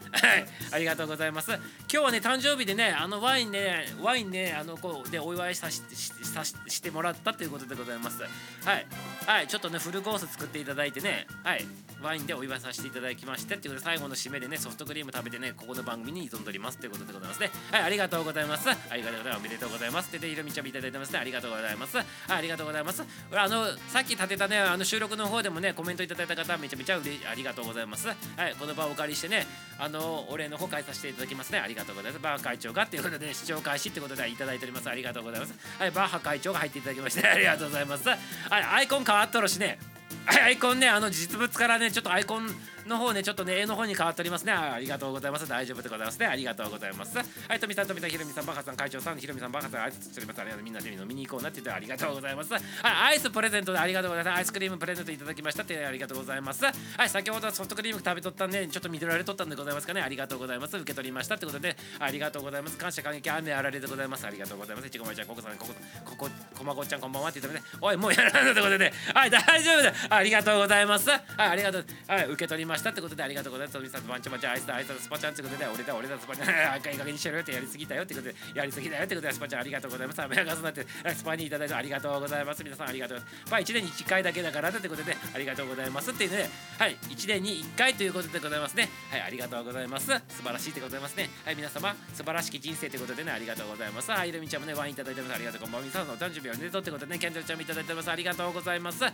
[0.72, 1.52] ありがとうございます。
[1.52, 5.82] 今日はね、誕生日でね、あのワインね、ワインね、あの、こう、でお祝いさし
[6.24, 8.22] さしてもらったということでございます。
[8.22, 8.28] は
[8.74, 8.86] い、
[9.26, 11.64] はい、ちょっとね、フルコース作っていただいてね、はい、
[12.02, 17.50] ワインでお祝いさせていただきましてってことで、最後の締めでね、ソフトクリーム食べてね、ここの番組に挑んでおりますということでございますございますね。
[17.70, 18.68] はい、ありがとうございます。
[18.68, 19.38] ありがとうございます。
[19.38, 20.12] おめでとうございます。
[20.12, 21.18] で、ひろみちゃんいただいてますね。
[21.18, 21.98] ありがとうございます。
[21.98, 23.04] ありがとうございます。
[23.32, 28.08] あの、さっき立てたね、あの収録の方でもね、コメントいただいた方、めちゃめちゃうれありがとうございます。
[28.08, 29.46] はい、この場をお借りしてね、
[29.78, 31.58] あの、お礼の方返させていただきますね。
[31.58, 32.22] ありがとうございます。
[32.22, 34.88] バー会長がっていうことで、視聴開始ってことでいただいております。
[34.88, 35.54] ありがとうございます。
[35.78, 38.08] はい、バーハ会長が入っていただきまして、ありがとうございます。
[38.08, 38.18] はい、
[38.50, 39.78] アイコン変わっとるしね。
[40.26, 42.48] アイコンね、あの実物からね、ちょっとアイコン
[42.90, 44.52] の方ね、ちょっとね、絵の方に変わっておりますね。
[44.52, 45.48] ありがとうございます。
[45.48, 46.26] 大丈夫でございますね。
[46.26, 47.16] ありがとうございます。
[47.16, 50.40] はい、富さん、富さん、ひろみさん、バカさん、会長さん、ひろみさん、バカさん、あいつしております。
[50.40, 52.52] ありがとうみんなで飲みに行こうなって言ってありがとうございます。
[52.52, 54.36] はい、アイスプレゼントでありがとうございます。
[54.36, 56.64] アイスクリームプレゼントいただきましたってありがとうございます。
[56.64, 56.72] は
[57.04, 60.00] い、先ほどソフトクリーム食べとったんで、ちょっと見られとったんでございますかね。
[60.00, 60.76] ありがとうございます。
[60.76, 62.76] 受け取りましたってことで、ありがとうございます。
[62.76, 64.26] 感謝感激、雨あられでございます。
[64.26, 64.88] ありがとうございます。
[64.88, 67.64] いちごまちゃん、ここさん、ここ、ここ、こまこちゃん、こんばんはって言ってね。
[67.80, 68.92] おい、もうやらないってことでね。
[69.14, 69.92] はい、大丈夫だ。
[70.08, 71.10] ありがとうございます。
[71.10, 71.86] はい、ありがとう。
[72.06, 73.78] はい、受け取りましたたってことで、ありがとうございます。
[73.78, 80.22] 富さん、バンチョバンチョ、アイスだ、アイスだ、スパちゃんってことで、俺だ、俺だ、スパちゃん、赤い加減にしてるよってやりすぎたよってことで、やりすぎだよってことで、スパちゃん、ありがとうございます。
[80.22, 82.64] 雨がすなって、スパにいただいてありがとうございます。
[82.64, 83.30] 皆さん、ありがとうござい。
[83.30, 83.50] ます。
[83.50, 88.88] まあ、1年に1回だけだからってことで、ありがとうございますっていうね、はい、1年に1回ということでございますね。
[89.10, 90.06] はい、ありがとうございます。
[90.06, 91.30] 素晴らしいでございますね。
[91.44, 94.10] はい、皆様、素晴らしき人生ということでね、ありがとうございます。
[94.10, 95.34] はい、ひろみちゃんもね、ワインいただいてます。
[95.34, 95.60] ありがとう。
[95.60, 95.86] こんばんは。
[95.86, 98.10] 皆さんのお誕生日おめでとうってことでね、キャンドルちゃんもいただいてます。
[98.10, 99.04] ありがとうございます。
[99.04, 99.12] はい、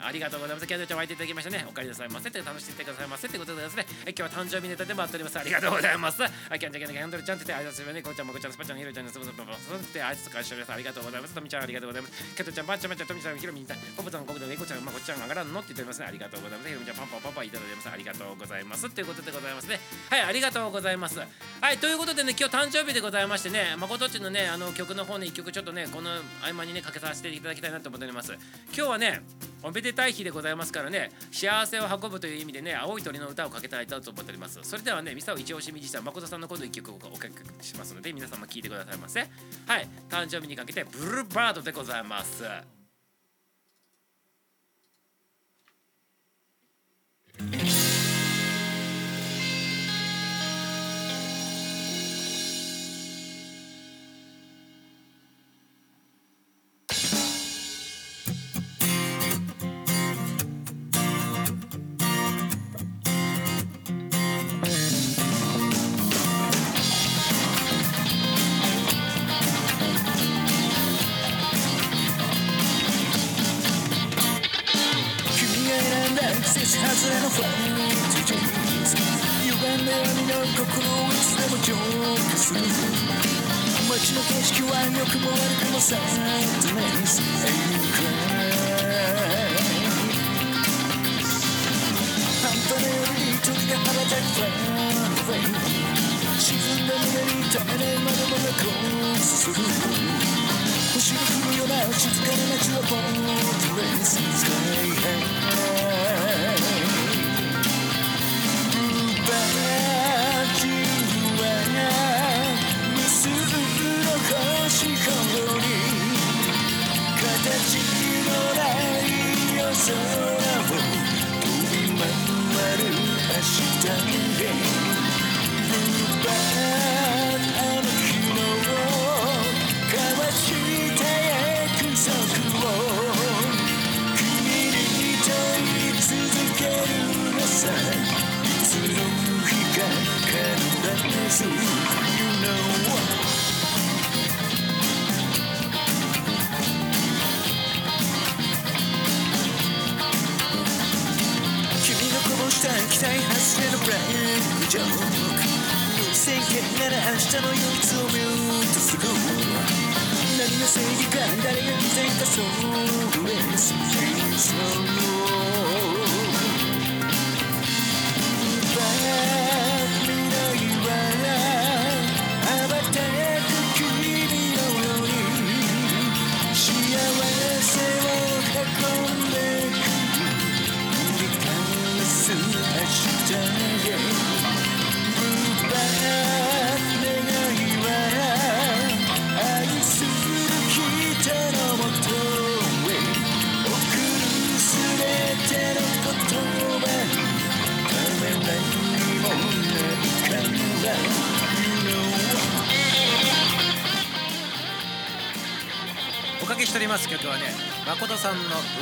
[0.00, 0.66] ありがとうございます。
[0.66, 1.66] キャンドルちゃん湧いていただきましたね。
[1.68, 5.38] お帰りなさいませって楽しんでいってくださいませってことでですね、今日は誕生日ネタでもあっております。
[5.38, 6.22] ありがとうございます。
[6.22, 10.72] はい、キャンちゃん、キャンドルちゃんって言って、あいつね、こうちゃん、まこちゃん、スパちゃん、ひろちゃん、スパちゃん、スパちゃん、あいつかしております。
[10.72, 11.34] ありがとうございます。
[11.34, 12.34] とみちゃん、ありがとうございます。
[12.34, 16.06] キャトちゃん、ばっちゃん、ばっちゃん、とみちゃん、ひろみんたん、ポポちゃん、ここで、ねこちゃん、まこちゃん、上がらんのって言っておりますね。
[16.06, 16.68] ありがとうございます。
[16.68, 17.88] ひろみちゃん、パンパンパンパンいただいてます。
[17.90, 18.90] ありがとうございます。
[18.90, 19.80] ということでございますね。
[20.10, 21.18] はい、ありがとうございます。
[21.18, 26.10] はい、ということでね、今日誕生日でございましてね、まことっちのね、あの曲の方ね、一曲ちょっとね、この
[26.42, 28.32] 合間にね、かけさせていただきたいなと思っております。
[28.32, 29.22] 今日はね、
[29.62, 34.58] おめでたい日でございますからね幸せを運ぶという意味でね青い鳥の歌をかけたいと思っております。
[34.62, 39.20] それではねミサオ一押しミジシャン誠さんの今度1曲をおかけしますので皆様聴いてくださいませ。
[39.20, 42.81] はい誕生日にかけてブルーバードでございます。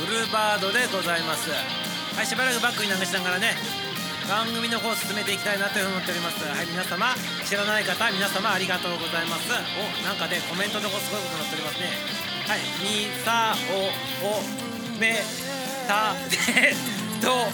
[0.01, 1.49] ブルーバード」でございます。
[1.51, 3.55] はいしばらくバックに流しながらね
[4.27, 6.43] 番組の方進めていきたいなというふうに思っております。
[6.43, 9.51] はい皆様知らない方皆様ありがとうございます。
[9.53, 11.89] おなんかねコメントの方すごいことになっておりますね。
[12.47, 14.43] はいみさおお
[14.99, 15.23] め
[15.87, 16.75] たで
[17.21, 17.51] とう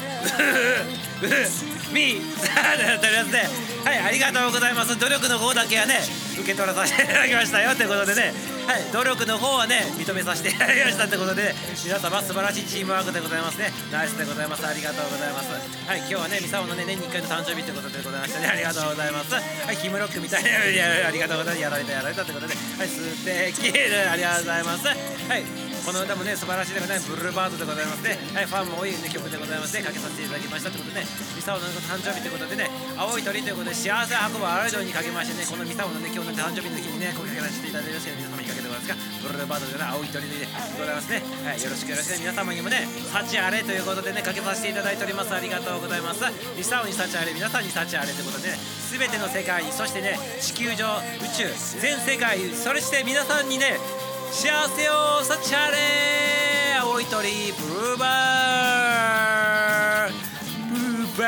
[1.94, 3.50] みさでなっておりますね。
[3.86, 4.98] はいありがとうございます。
[4.98, 6.02] 努力の方だけはね
[6.34, 7.76] 受け取らさせていただきましたよ。
[7.76, 8.34] ということでね
[8.68, 13.72] はい努力の方はね認めさせて いただきましたということで皆様素晴らしいチームワークでございますね。
[13.92, 14.68] ナイスでございます。
[14.68, 15.52] ありがとうございます。
[15.88, 18.48] はい今日はねミサオのね年に1回の誕生日ということでございましたね。
[18.52, 19.34] ありがとうございます。
[19.34, 19.40] は
[19.72, 20.50] いキムロックみたいな。
[21.08, 21.62] ありがとうございます。
[21.62, 22.56] やられたやられたということで。
[22.78, 23.80] はい素敵。
[23.80, 24.88] ありがとうございます。
[24.88, 24.94] は
[25.38, 25.67] い。
[25.88, 27.08] この歌もね素晴らしいでございます。
[27.08, 28.20] ブルーバードでございますね。
[28.36, 29.80] はいファンも多い、ね、曲でございますね。
[29.80, 30.68] かけさせていただきました。
[30.68, 32.68] ということでねミサオの誕生日ということでね
[33.00, 40.36] 青い鳥ということで幸せ運ぶアライドにかけましてねこのミサオのね今日の誕生日の時にね声かけさせていただいてますけど皆様いかがでございますかブルーバードでね青い鳥で
[40.76, 41.24] ございますね。
[41.24, 45.32] はいよろしくよろしく皆様にもね幸あれということでねかけさせていただいております。
[45.32, 46.20] ありがとうございます。
[46.52, 48.60] ミサオに幸あれ皆さんに幸あれということでね
[48.92, 51.48] 全ての世界そしてね地球上宇宙
[51.80, 53.80] 全世界それして皆さんにね
[54.32, 55.78] 幸せを幸あれ
[56.80, 60.12] 青い鳥ブルーバー
[60.70, 61.28] ブルーバー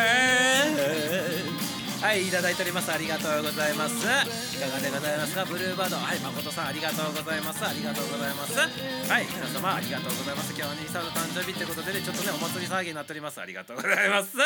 [2.02, 2.92] はいいただいております。
[2.92, 4.06] ありがとうございます。
[4.06, 5.44] いかがでございますか？
[5.46, 5.98] ブルーバード。
[5.98, 7.66] はい誠さんありがとうございます。
[7.66, 8.58] ありがとうございます。
[8.58, 8.68] は
[9.20, 10.54] い皆様ありがとうございます。
[10.56, 13.42] 今日はねイサの誕生日ということでねちょっとねお祭り騒ぎになっております。
[13.42, 14.38] ありがとうございます。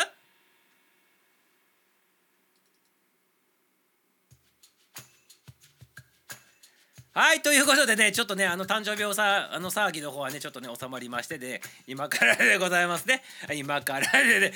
[7.15, 13.21] はいということでねちょっとねあの誕生日をさあの騒ぎの方はねちょっとね収まりましてで今からでございますね。
[13.53, 14.51] 今からでね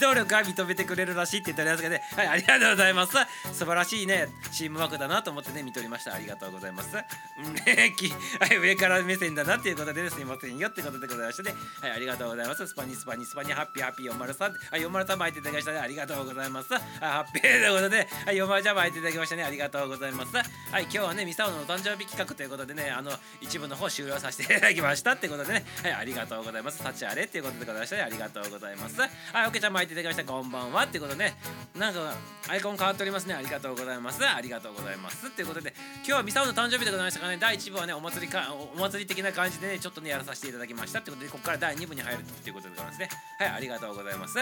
[0.00, 3.12] 努力が認めてくれるらしいって言ったらすけどねはいありがとうございます。
[3.52, 6.14] 素晴らしいねチームワークだなと思ってね見ておりました。
[6.14, 6.96] ありがとうございます。
[6.96, 11.54] うんねきはい上から目線だなっていうことでねすいませんよってことでございましてね。
[11.80, 12.66] はいありがとうございます。
[12.66, 15.78] スパニスパニスパニハッピーハッピー403はい403も入っていただきましたね。
[15.78, 16.72] ありがとうございます。
[16.72, 19.44] はいハッピーということではい403も入っていただきましたね。
[19.44, 20.34] ありがとうございます。
[20.34, 20.42] は
[20.80, 25.64] い今日はねミサオの誕生日生日企画ということでねあの一部の方終了させていただきましたってことでね。
[25.82, 26.82] はいありがとうございます。
[26.82, 29.00] 幸あれっていうことでございましたねありがとうございます。
[29.00, 30.32] はいおけちゃんも入っていただきました。
[30.32, 31.36] こんばんはってことでね。
[31.76, 32.14] なんか
[32.48, 33.34] アイコン変わっておりますね。
[33.34, 34.24] ありがとうございます。
[34.26, 35.74] ありがとうございますっていうことで。
[35.98, 37.38] 今日はミサオの誕生日でございましたからね。
[37.38, 43.08] 第1部はねお祭りかお祭り的な感じでねちょっとねやらさせていただきましたってことでここから第2部に入るっていうことでございますね。
[43.38, 44.38] はいありがとうございます。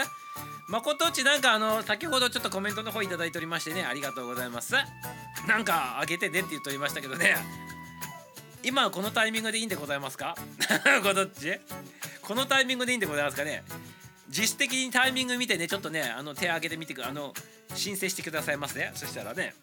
[0.69, 4.73] 誠っちなんかあの先ほどちょっとコメントの方いただいておりましてねありがとうございます。
[5.47, 7.32] なんかあげてねって言っておりましたけどね。
[8.63, 10.35] 今このタイミングでいいんでございますか
[11.03, 11.59] こどっち
[12.21, 13.63] このタイミングでいいんでございますかね
[14.29, 17.33] 実質的にタイミング見てねちょっとねあの手挙げてみてくあの
[17.75, 19.53] 申請してくださいますねそしたらね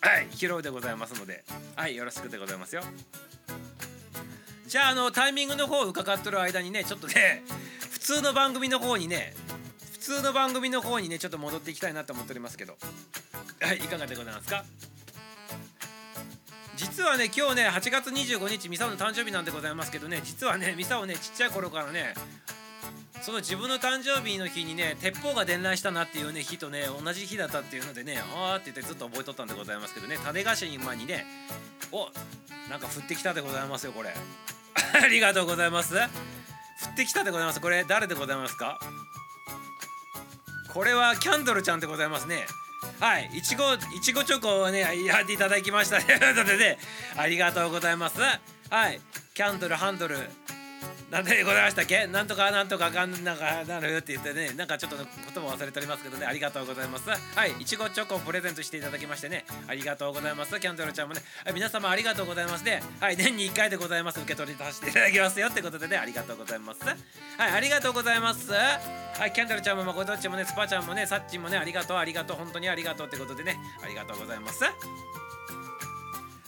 [0.00, 1.44] はい披露でございますので
[1.76, 2.82] はいよろしくでございますよ
[4.66, 7.44] じゃああのタイミングの方を伺ってる間にねちょっとね
[7.90, 9.34] 普通の番組の方にね
[9.92, 12.76] 普通の番組の方にねちょっと戻っていきたいなと思っておりますけど
[13.60, 14.64] はいいかがでございますか
[16.82, 22.14] 実はね今日ね8月25日ミサオの誕生日なんでございますけどね実はねミサオねちっちゃい頃からね
[23.22, 31.24] その自分の誕生日の日にね鉄砲が伝来したなっていうね日とね同じ日だったっていうのでねあーって言ってずっと覚えとったんでございますけどね種子島にね
[31.92, 32.08] お
[32.68, 34.10] なんか降ってきたでございますよこれ。
[35.02, 35.94] ありがとうございます。
[35.94, 36.00] 降
[36.90, 37.60] ってきたでございます。
[37.60, 38.80] これ誰でございますか？
[40.72, 42.46] これはキャンドルちゃんでございますね。
[43.00, 46.78] はいいちごいちごチョコをねやっていただきましたということでね
[47.16, 48.20] ありがとうございます。
[48.20, 49.00] はい
[49.34, 50.16] キャンドルハンドル。
[51.12, 52.06] なんでございましたっけ？
[52.06, 54.54] なんとかなんとかかんなんかなるって言ってね。
[54.56, 55.06] なんかちょっと言
[55.44, 56.24] 葉忘れておりますけどね。
[56.24, 57.10] ありがとうございます。
[57.10, 57.52] はい。
[57.60, 59.44] いちごチョコをプレゼントしていただきましてね。
[59.68, 60.58] ありがとうございます。
[60.58, 61.20] キャンドルちゃんもね、
[61.52, 62.82] 皆様ありがとうございますね。
[62.98, 63.16] はい。
[63.18, 64.20] 年に1回でございます。
[64.20, 65.98] 受け取りさせていただきますよってことでね。
[65.98, 66.80] ありがとうございます。
[66.82, 66.96] はい。
[67.38, 68.50] ありがとうございます。
[68.50, 68.80] は
[69.26, 69.32] い。
[69.34, 73.58] キャンドルちゃんもまこどっちもねスパちゃんもねサッチもねありがとうありがとう本当にありがとうってことでね。
[73.84, 74.64] ありがとうございます。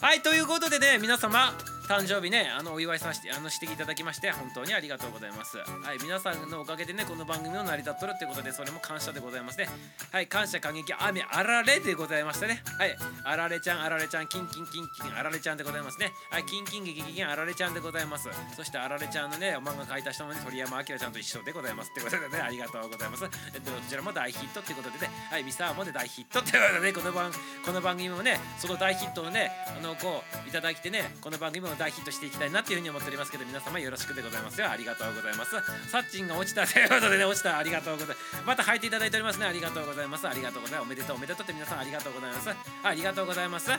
[0.01, 0.23] はい。
[0.23, 1.53] ということでね皆様。
[1.89, 5.59] 誕生日ねあのお祝いさせてあのしていただきまして本当にありがとうございます。
[5.59, 9.69] はい皆さんのおかげでねこの番組も成り立っとるってことでそれも感謝でございますね。
[10.11, 12.63] はい感謝感激雨あられでございましたね。
[12.79, 16.11] はいあられちゃんあられちゃんキンキンキンキンあられちゃんでございますね。
[16.31, 18.29] はいキンキンキンキンキンあられちゃんでございます。
[18.57, 23.25] そしてあられちゃんのね漫画描いた人もね鳥山明ちゃんと一緒でございますってことでねありがとうございます。
[23.55, 25.11] えっとこちらも大ヒットってことでね。
[25.31, 27.31] はいミサーもね大ヒットってことでねこの番
[27.65, 34.61] この番組もねその大ヒットをねあのこういただいてねこの番組も大ヒットしていきたいなっていうふうに思っておりますけど皆様よろしくでございます。
[34.61, 35.51] よありがとうございます。
[35.91, 37.59] サッチンが落ちたということでね落ちた。
[37.59, 38.47] ありがとうございます。
[38.47, 39.47] また履いていただいておりますね。
[39.47, 40.29] ありがとうございます。
[40.29, 40.87] ありがとうございます。
[40.87, 42.51] おめでとうおめでとうって皆さんありがとうございます。
[42.83, 43.71] ありがとうございます。
[43.71, 43.77] は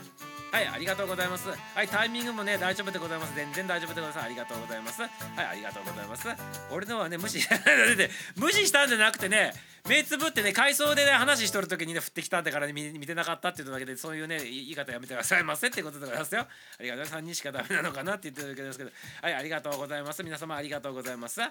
[0.62, 1.50] いありがとうございます。
[1.50, 3.36] はいタイミングもね大丈夫でございます。
[3.36, 4.26] 全然大丈夫でございます。
[4.26, 5.02] ありがとうございます。
[5.02, 5.12] はい
[5.52, 6.28] ありがとうございます。
[6.72, 7.40] 俺のはね無視
[8.36, 9.54] 無視したんじゃなくてね
[9.88, 18.92] 目つぶってね回想でね話しとる時にね降ってきたんだからね見てなかったっていうだけでそういうね言い方やめてくださいませってことでございますよありがとうございます3人しかダメなのかなって言ってるわけですけど。
[19.22, 20.24] はいありがとうございます。
[20.24, 21.42] 皆様ありがとうございます。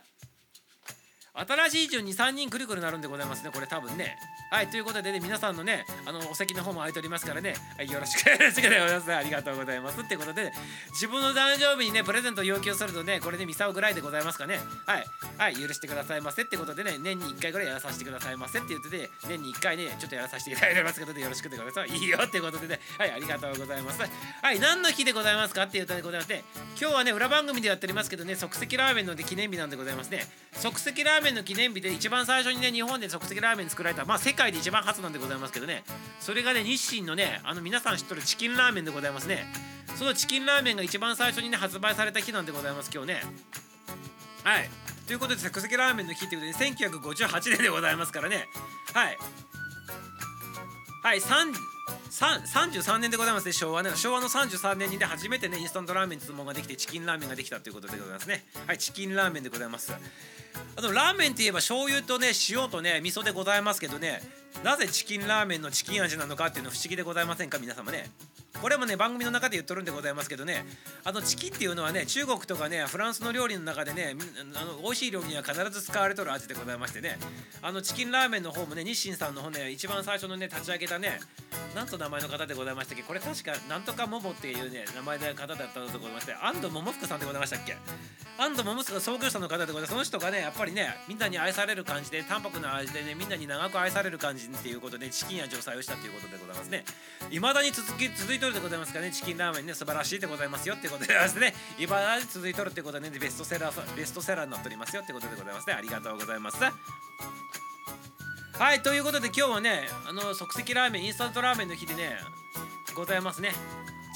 [1.37, 4.17] 新しい順に3人くるくるなるんでございますねこれ多分ね。
[4.51, 9.13] はいということでね皆さんのねあのお席の方も空いておりますからね、はい、よろしくよろしくでございます。
[9.13, 10.53] ありがとうございますってことで、ね、
[10.93, 14.61] 自分の誕生日にねプレゼントを要求するとねこれでミサオぐらいでございますかね。
[14.87, 15.05] はい
[15.37, 22.01] はい許してくださいませってことでね年に1回ぐらいやらさせてくださいませって言ってて年に1回ねちょっとやらさせていただいておりますけどよろしくでございます。
[22.01, 22.79] いいよってことでね。
[22.97, 24.01] はいありがとうございます。
[24.01, 26.45] はい何の日でございますかっていうとでございまして
[26.81, 30.25] 今日はね裏番組でやっておりますけどね即席ラーメンので記念日なんでございますね。
[30.53, 35.83] 即席ラーメンメンの記念日で一番最初にね日本で即席ラーメン作られたまあ世界で一番初なんでございますけどね。
[36.21, 39.47] それがね日清のねあの皆さん知っとるチキンラーメンでございますね。
[39.97, 43.23] そのチキンラーメンが一番最初にね発売された日なんでございます今日ね。
[44.45, 44.69] はい。
[45.07, 48.47] ということで即席ラーメンの日っていうことで1958年でございますからね。
[48.93, 49.19] はい。
[51.03, 51.55] はい3
[52.11, 53.91] 33年でございますね昭和ね。
[53.97, 58.45] 昭和の33年にで初めてねインスタントラーメンというものができてチキンラーメンができたということでございますね。
[58.67, 59.93] はいチキンラーメンでございます。
[60.77, 64.21] あのラーメンって言えば醤油とね塩とね味噌でございますけどね。
[64.63, 68.11] なぜチキンラーメンのチキン味なのかっていうの不思議でございませんか皆様ね。
[68.61, 70.65] これもね番組の中で言っとるんでございますけどね。
[71.05, 74.17] あのチキンっていうのはね中国とかねフランスの料理の中でね
[74.55, 77.19] あの美味しい料理には必ず使われとる味でございましてね。
[77.61, 81.21] あのチキンラーメンの方もね日清さんの方ね一番最初のね立ち上げたね
[81.75, 83.03] なんと名前の方でございましたっけ？
[83.03, 87.77] これ確かなんとかももっていうね名前の方だったとございまして安藤桃福さんでございましたっけ？
[88.39, 89.91] 安藤桃福創業者の方でございます。
[89.91, 96.85] その人がねやっぱりねみんなに愛される感じで淡白な味でねみんなに長く愛される感じっていうことでチキン味を採用したということでございますね。
[97.31, 101.55] 未だに続き続いてるでございますからねチキンラーメンね素晴らしいでございますよってことでですね。
[101.79, 105.75] 未だに続いてるってことでねベストセラーベストセラーになっておりますよってことでございますね。
[105.75, 106.59] ありがとうございます。
[108.59, 112.19] はいということで今日はねあの即席ラーメンインスタントラーメンの日でね
[112.95, 113.53] ございますね。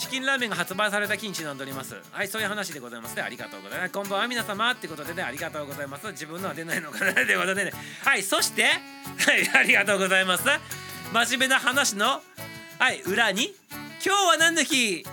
[0.00, 1.96] チキンラーメンが発売された日になんでおります。
[2.12, 3.22] はいそういう話でございますね。
[3.22, 3.92] ありがとうございます。
[3.92, 6.06] こんばんは皆様ってことでねありがとうございます。
[6.12, 7.72] 自分のは出ないのかなということでね。
[8.04, 10.44] はいそしてはいありがとうございます。
[11.12, 12.22] 真面目な話の
[12.78, 13.52] はい裏に
[14.04, 15.04] 今日は何の日？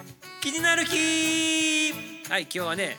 [0.42, 1.92] 気になる日
[2.30, 2.98] はい今日はね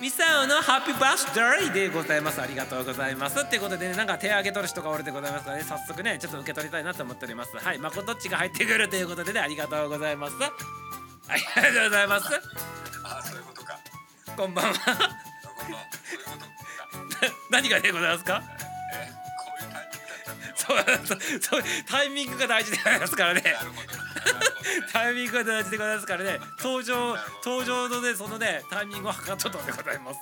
[0.00, 2.40] ミサオのハッピーバースデーでございます。
[2.40, 3.38] ありがとうございます。
[3.38, 7.54] ってことでね、なんか手挙げとる人がおるでございますからね、早速ね、ちょっと受け取りたいなと思っております。
[7.54, 10.36] はい、まことっちが入ってくるということでね、ありがとうございます。
[10.42, 12.26] ありがとうございます。
[13.04, 13.78] あそういうことか。
[14.34, 14.72] こんばんは。
[14.72, 14.80] どうも
[16.02, 16.38] そういうこと
[17.26, 17.34] か。
[17.50, 18.42] 何がでございますか？
[18.94, 19.10] え
[20.66, 21.28] こういうタイミングだったんだよ。
[21.36, 23.42] そうそうそうタイミングが大事でございますからね。
[24.92, 30.18] タイミングが大事でございますからね、登場登場のねそのねタイミングを測っとったんでございます。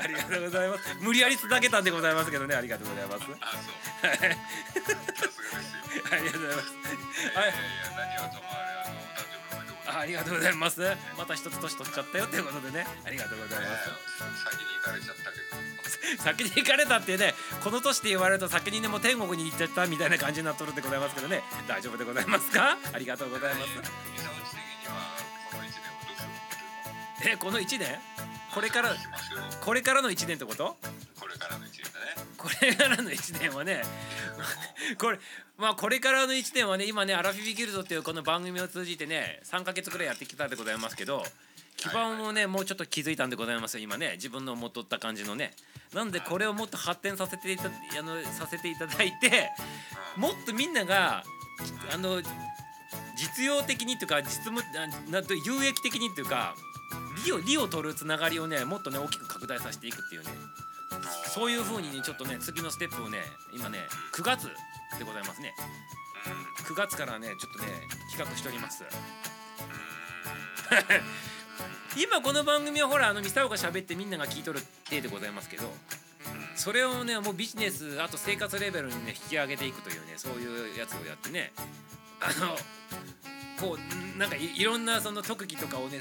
[0.00, 0.96] ありがとうございます。
[1.00, 3.24] 無理やりつなげたんでございますけどね、ありがとうございます。
[6.10, 6.68] あ りがとうございます。
[7.38, 7.52] はい
[9.86, 10.80] あれありがとうございます。
[11.18, 12.86] また一つ年取っちゃったよということでね。
[13.04, 13.90] ありがとうございます。
[14.44, 15.42] 先に行かれちゃったけど。
[16.22, 17.32] 先に行かれたってね
[17.64, 21.42] この年で言われると先にねもう天国に行っちゃったみたいな感じになっとるでございますけどね。
[21.66, 22.76] 大丈夫でございますか？
[22.92, 23.68] ありがとうございます。
[27.24, 27.98] えこの1年？
[28.54, 28.94] これから
[29.60, 30.76] これからの1年ってこと？
[31.18, 31.64] これからの
[32.02, 33.82] ねこれからの1年はね
[34.98, 35.18] これ
[35.56, 41.24] まあこれからの1年はね今ねアラフィビギルドっていうこの番組を通じてね3ヶ月ぐらいやってきたでございますけど
[41.76, 45.54] 基盤をねもうちょっと気づいたんでございますよ今ね自分の元った感じのね。
[45.92, 47.68] なんでこれをもっと発展させていたあ
[48.02, 49.50] のさせていただいて
[50.16, 51.22] もっとみんなが
[51.92, 52.22] あの
[53.16, 56.54] 実用的にっていうか実務あなんと有益的にっていうか
[57.26, 60.30] 利を利を取るつながりをねもっとね大きく拡大させていくっていうね
[61.28, 63.18] そういう風にねちょっとね次のステップをね
[63.54, 63.78] 今ね
[64.14, 64.48] 9月
[64.98, 65.54] でございますね。
[66.68, 67.66] 9月からねちょっとね
[68.10, 68.84] 企画しております。
[71.96, 75.70] 今この番組はほらあのミサオが喋ってみんなが聞いとる体でございますけど
[76.56, 81.52] それをねもうビジネスあと生活レベルにね引き上げていくというねそういうやつをやってね
[82.20, 82.56] あの
[83.60, 86.00] こうなんかいろんなその特技とかをね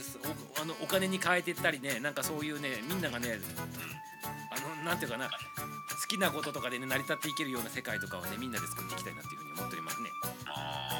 [0.57, 3.39] おあのお金に変えていったりねなんかそういうねみんながね
[4.51, 5.31] あのなんていうかな好
[6.07, 10.09] きなこととかでね成り立っていけるような世界とかをねみんなで作っていきたいなっていうふうに思っておりますね。
[10.45, 10.91] あ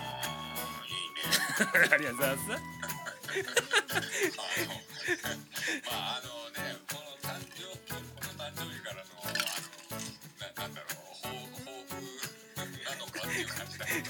[0.81, 2.51] あいいね ありがとうございます。
[2.51, 2.61] あの
[5.85, 7.91] まああのねこの誕生こ
[8.23, 9.33] の誕生日からのあの
[10.39, 11.99] ななんだろう抱抱負
[12.85, 14.07] なのかっていう感じだけど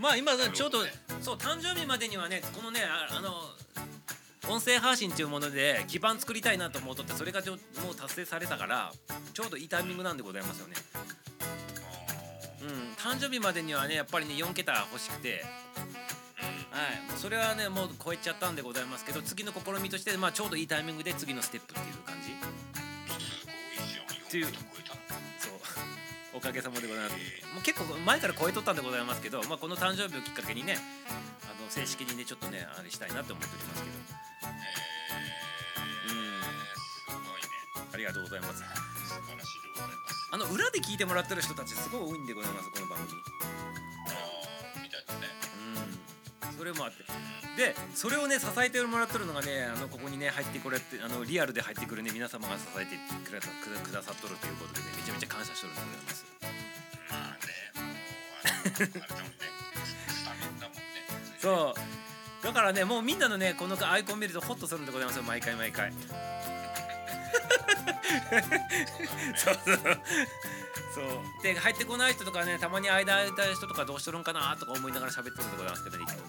[0.00, 0.84] まあ今ちょうど
[1.22, 3.54] そう誕生日までにはねこのねああの
[4.48, 8.92] 音声配信というもので基盤作りたいなと思うとってそれがちょもう達成されたから
[9.32, 10.74] ちょうどいいタイミングなんでございますよね。
[12.62, 15.44] うん、誕生日までにはねやっぱりね4桁欲しくて。
[16.74, 16.80] は
[17.16, 22.32] い、それはねもう超えちゃったんでございますけど次の試みとして、まあ、ちょうどいいタイミングで次のステップっていう感じ。
[24.26, 25.00] っていう4桁超えたの
[25.38, 25.52] そう。
[26.34, 27.14] おかげさまでございます。
[27.54, 30.76] もう結構前から超えとったんでございますけど、まあ、この誕生日をきっかけにね
[31.44, 34.23] あの正式にねちょっとねあれしたいなと思っておりますけど
[38.04, 38.60] りがとうございます。
[38.60, 40.28] 素晴らしいでございます。
[40.30, 43.16] あの裏で聞いてもらってる人たちすごい多いんでございますこの番組。
[43.16, 44.12] あ
[44.76, 45.32] あみたいだね。
[46.52, 46.58] うん。
[46.58, 47.00] それもあって。
[47.56, 56.26] でそれをね支えてもらってるのがねあのここにね入ってこれってあのリアルで入ってくるね皆様が支えてくださくだくださっとるということでねめちゃめちゃ感謝してるんでございます。
[57.08, 59.48] まあねもうあのあれだもんね。
[60.12, 60.92] スタだもんね。
[61.40, 62.44] そう。
[62.44, 65.92] だからねもうみんなのねこのアイコン見るとホッとするんでございますよ毎回毎回
[69.36, 69.54] そう。
[69.54, 69.76] そう
[70.94, 71.04] そう
[71.42, 75.50] で入ってこない人とかねたまに間空いた人とかどうしとるんかなとか思いながら喋ってるん。
[75.50, 76.22] でございますけどねいつもね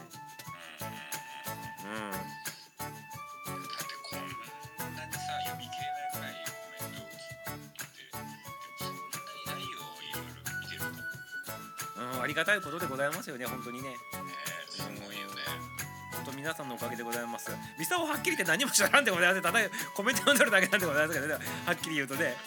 [1.85, 1.88] う。
[1.88, 2.21] んだっ
[2.89, 4.19] てこん
[4.95, 5.85] なにさ読み切れ
[6.19, 6.33] ないぐらい
[6.65, 8.25] コメントを聞いてでも
[8.81, 9.69] そんなにないよ
[10.01, 10.97] いろいろ見てるとね
[11.95, 12.17] う。
[12.17, 13.95] ん、ありがたいことでございますよね本当にね
[16.35, 17.51] 皆さんのおかげでございます。
[17.79, 19.41] ミサオはっきり言って何も知らんでございます。
[19.41, 19.59] ただ
[19.95, 21.45] コメント読んでるだけなんでございますけどね。
[21.65, 22.35] はっきり言うとね。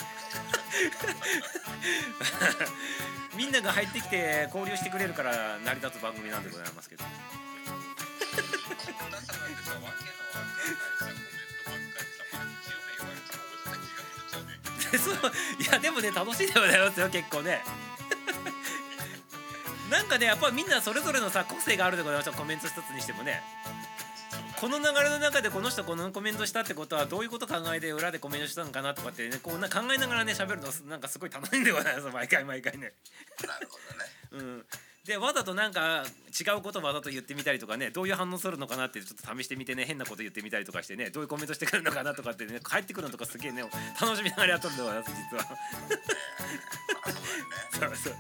[3.37, 7.05] みんなが入ってきて交流してくれるから成り立つ番組なんでございますけど。
[7.05, 7.13] いさ
[8.77, 9.93] コメントばっかりさまあ
[12.45, 14.59] 一応ね言われても俺たちが取っちゃうね
[14.99, 15.15] そう。
[15.63, 17.63] いやでもね楽しいでございますよ結構ね。
[19.91, 22.33] なんかねやっぱみんなそれぞれのさ個性があるでございますよ。
[22.35, 23.43] コメント一つにしてもね。
[24.61, 32.93] この流れの中でこの人このコメントしたってことはどういうこと考えて裏でコメントしたのかなとかってねこうな考えながらね喋るのなんかすごい楽しいんでございます毎回毎回ね。
[33.47, 33.79] なるほ
[34.33, 34.65] どねうん
[35.07, 36.05] でわざとなんか
[36.39, 43.63] 違うことわざと言ってみたりとかねどういう反応するのかなってちょっと試してみてね変なこと言ってみたりとかしてねどういうコメントしてくるのかなとかってね帰ってくるのとかすげえね
[43.99, 45.45] 楽しみながらやっとるんでございます実は。
[47.07, 47.11] あ
[47.79, 48.15] そうそう。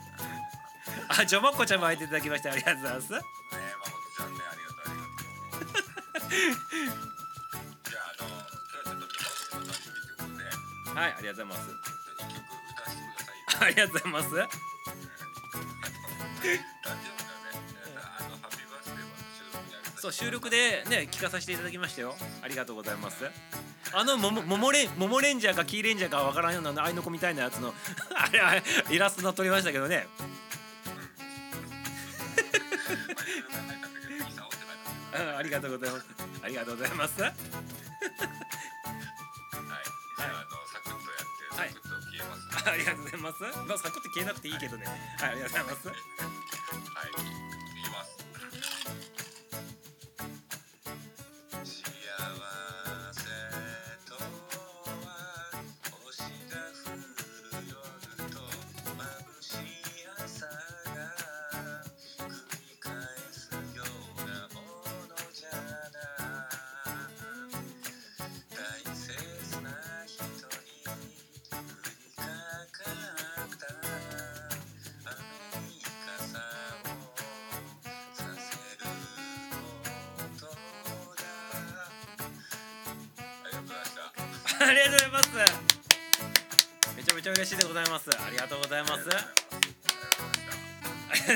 [1.09, 3.13] あ、ジョマッコちゃんも入っていただきましてありがとうございます。
[6.29, 10.45] ああの今日はちょっとミサオ氏の誕生日ということで
[10.99, 11.69] はい、ありがとうございます。
[11.69, 12.37] 一曲
[12.69, 14.29] 歌わせてくださいよありがとうございます。
[14.29, 14.53] 誕生
[16.45, 17.57] 日だね
[17.97, 22.15] あのハッピーバースデーは収録にあげたそう収録でね聞かさせていただきましたよ。
[22.43, 23.25] ありがとうございます。
[23.95, 27.73] あのモモモモレンモモレンジャーかキーレンジャーかわからんようなあいの子みたいなやつの
[28.15, 30.07] あれあれイラストの撮りましたけどね。
[35.13, 36.07] ありがとうございます。
[36.43, 37.23] ありがとうございます。
[37.23, 42.69] はい、じゃあ、あの、サクッとやって、はいサクッと消えます。
[42.69, 43.43] ありがとうございます。
[43.43, 44.85] まあサクって消えなくていいけどね。
[45.19, 46.38] はい、ありがとうございます。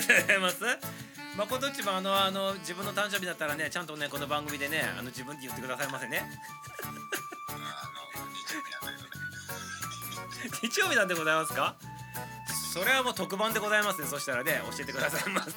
[0.06, 0.64] とうございます。
[1.36, 6.22] まことっちもあのあの自分の誕生日だったらねちゃんとねこの番組でねあの自分で言ってくださいませね。
[10.62, 11.54] 日曜日なんでございます。
[11.54, 11.74] か？
[12.72, 14.06] それはもう特番でございますね。
[14.06, 15.54] そしたらね教えてくださいます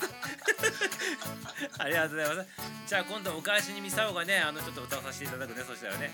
[1.77, 2.49] ありがとうございます。
[2.87, 6.11] じゃあ今度お返しにミサオがねあのちょっと歌わさせていただくねそしたらね。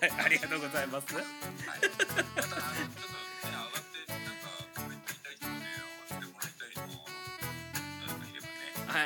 [0.00, 0.12] はい。
[0.26, 1.14] ありがとうございます。
[1.14, 1.24] はい、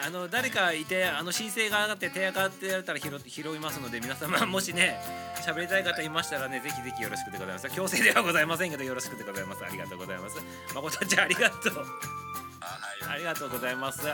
[0.07, 5.01] あの誰かいてあの申請が上がって手上がってやれたら拾拾いますので皆様もしね
[5.45, 7.69] 喋りたい方いましたらねぜひぜひよろしくでございます。
[7.71, 9.65] 強制ではございませんけどよろしくでございます。
[9.65, 10.37] ありがとうございます。
[10.73, 11.85] 誠ちゃんありがとう
[13.11, 14.07] ありがとうございます。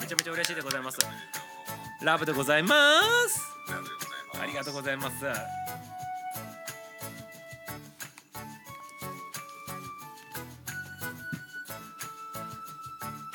[0.00, 0.98] めちゃめちゃ嬉しいでございます。
[2.02, 3.40] ラブでございます。
[4.40, 5.24] ありがとうございます。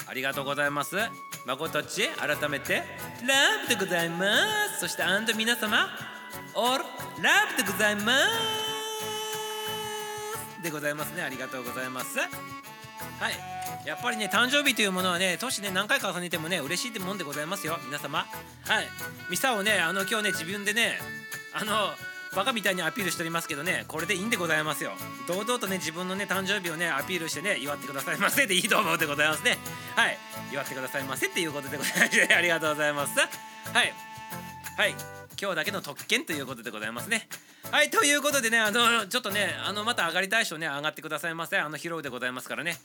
[0.05, 0.97] ありがとうございます。
[1.45, 2.83] 誠っち改めて
[3.27, 4.25] ラブでございま
[4.73, 4.79] す。
[4.79, 5.89] そしてアンド皆様
[6.55, 6.83] オール
[7.21, 8.13] ラブでございま
[10.57, 10.63] す。
[10.63, 11.21] でございますね。
[11.21, 12.17] ありがとうございます。
[12.19, 12.29] はい。
[13.85, 17.77] やっぱりね誕生日というものはね年ね何回か重ねてもね嬉しいってもんでございますよ。
[17.87, 18.19] 皆様。
[18.19, 18.25] は
[18.81, 18.87] い。
[19.29, 20.97] ミサをねあの今日ね自分でね
[21.53, 21.89] あの
[22.35, 24.91] バカみたいにアピールしておりますけどねこれでいいんでございますよ。
[25.27, 29.57] 堂々とね自分のね誕生日をねアピールしてね祝ってくださいませ でいいと思うでございますね。
[29.95, 30.17] はい。
[30.51, 32.27] 祝ってくださいませっていうことでございます。
[32.35, 33.19] ありがとうございます。
[33.19, 33.93] はい。
[34.77, 34.95] はい。
[35.39, 37.27] 今日だけの特権ということでございますね。
[37.71, 37.89] はい。
[37.89, 41.57] ということでねあのちょっとねあのまた上がりたい人ね上がってくださいませ。
[41.59, 42.77] あの披露でございますからね。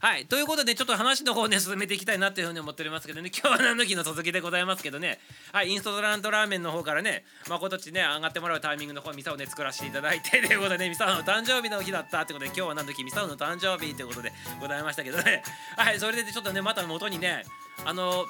[0.00, 0.26] はい。
[0.26, 3.30] ということでちょっと話の方ね進めていきたいなっていうふうに思っておりますけどね。
[3.32, 5.18] 今日は何の日の続きでございますけどね。
[5.52, 5.70] はい。
[5.70, 15.42] インストラントラーメンの方からねまことっちね上がってもらうタイミングの方ミサをね作らせていただいて ということでねミサの誕生日の日だったってことで今日は何の日ミサオの誕生日ということでございましたけどね。
[15.76, 15.98] はい。
[15.98, 17.44] それでちょっとねまた元にね
[17.86, 18.26] あの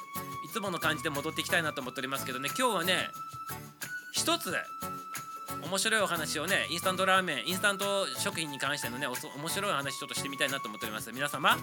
[0.49, 2.49] いつもの感じで戻っていきたいなと思っておりますけどね。
[2.57, 3.09] 今日はね
[4.12, 4.55] 一つ
[5.63, 11.13] 面白いお話をねインスタントラーメンインスタント食品に関してのねおそ面白い話ちょっとしてみたいなと思っております。
[11.13, 11.59] 皆様はい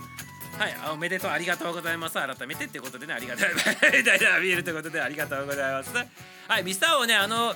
[0.94, 2.14] おめでとうありがとうございます。
[2.16, 3.98] 改めてっていうことでねありがとうございます。
[3.98, 5.92] みたいなビールということでありがとうございます。
[6.48, 7.56] はいミスターをねあの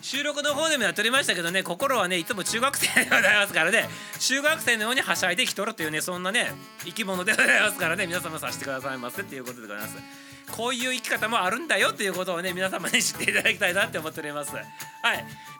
[0.00, 3.88] 収録の方でもやっておりましたけどね心はねいつも中学生でございますからね
[4.20, 6.52] 中学生のようにはしゃいできとるというねそんなね
[6.84, 10.27] 生き物でございますからね皆様させてくださいませっていうことでございます。
[10.52, 14.54] こういう生き方もあるんだよということをね皆様に知っていただきたいなって思っております。
[14.54, 14.64] はい。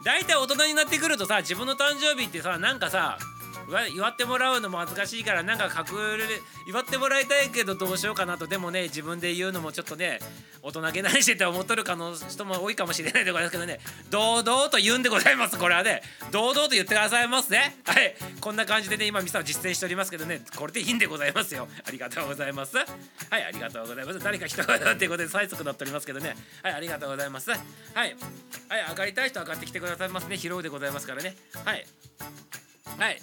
[0.05, 3.19] 大体大人になってくるとさ自分の誕生日ってさなんかさ
[3.95, 6.25] 祝ってもらうのも恥ずかしいからなんか隠れ
[6.67, 8.47] 祝ってもらいたいけどどうしようかなと。
[8.47, 10.21] でもね自分で言うのもちょっとね
[10.63, 13.81] 大人げないしって思っとる可能人も多いかもしれないでございますけどね。
[14.11, 15.59] 堂々と言うんでございます。
[15.59, 16.03] これはね。
[16.31, 17.77] 堂々と言ってくださいますね。
[17.85, 18.15] はい。
[18.41, 20.41] こんな感じでね今ミサを実践しておりますけどね。
[20.57, 21.69] これでいいんでございますよ。
[21.87, 22.77] ありがとうございます。
[22.77, 22.87] はい。
[23.45, 24.19] ありがとうございます。
[24.19, 26.37] 誰か人がっていうことで催促なっておりますけどね。
[26.63, 26.73] はい。
[26.73, 27.51] ありがとうございます。
[27.51, 27.61] はい。
[27.99, 28.17] はい。
[28.91, 30.37] 上がりたい人上がってきてくださいますね。
[30.37, 31.37] 披露でございますからね。
[31.65, 31.87] はい。
[32.99, 33.21] はい。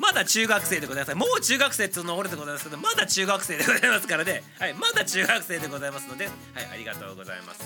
[0.00, 1.16] まだ中学生でございます。
[1.16, 4.42] もう中学生っていうのおるでございますけどまだ中学生でございますからね。
[4.58, 6.34] はいまだ中学生でございますのではい
[6.72, 7.60] ありがとうございます。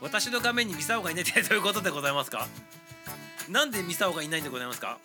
[0.00, 2.46] 私の画面にミサオがいないってどういうことでございますか？
[3.48, 4.98] なんでミサオがいないんでございますか？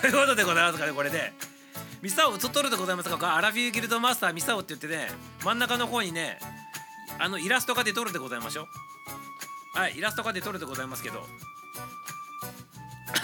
[0.00, 1.32] ということでございますかねこれで。
[2.02, 3.36] ミサオ映っとるでございますか？
[3.36, 5.08] アラフィーギルドマスターミサオって言ってね
[5.42, 6.38] 真ん中の方にね
[7.18, 8.68] あのイラストが出とるでございましょ
[9.74, 9.78] う。
[9.78, 11.24] はいイラストが出とるでございますけど。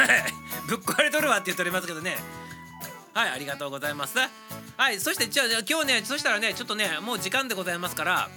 [0.68, 2.16] ぶっ壊れとるわって言っておりますけどね。
[3.14, 4.16] はいありがとうございます。
[4.76, 8.30] はいそしてじゃあ今日ねそしたらねちょっとねもう時間でございますから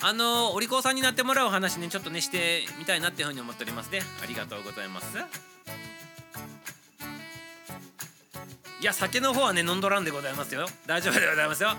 [0.00, 4.02] あのお利口さんになってもらう話ねちょっとねしてみたいなっていうふうに思っておりますね。
[4.22, 5.06] ありがとうございます。
[8.80, 10.68] いや酒の方はね飲んどらんでございますよ。
[10.86, 11.76] 大丈夫でございますよ。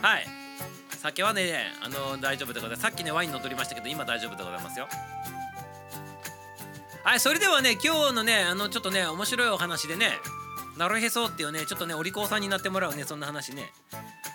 [0.00, 0.26] はい。
[1.02, 2.82] 酒はねあの大丈夫でございます。
[2.82, 4.88] さっきねワイン飲んどりましたけど今大丈夫でございますよ。
[7.02, 10.12] はいそれではね今日のねあのちょっとね面白いお話でね
[10.76, 13.72] なるへそっていうねちょっとねお利口さんになってもらうねそんな話ね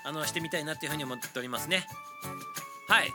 [0.04, 1.88] あのしてみたいなっていうふうに思っておりますね。
[2.88, 3.12] はい。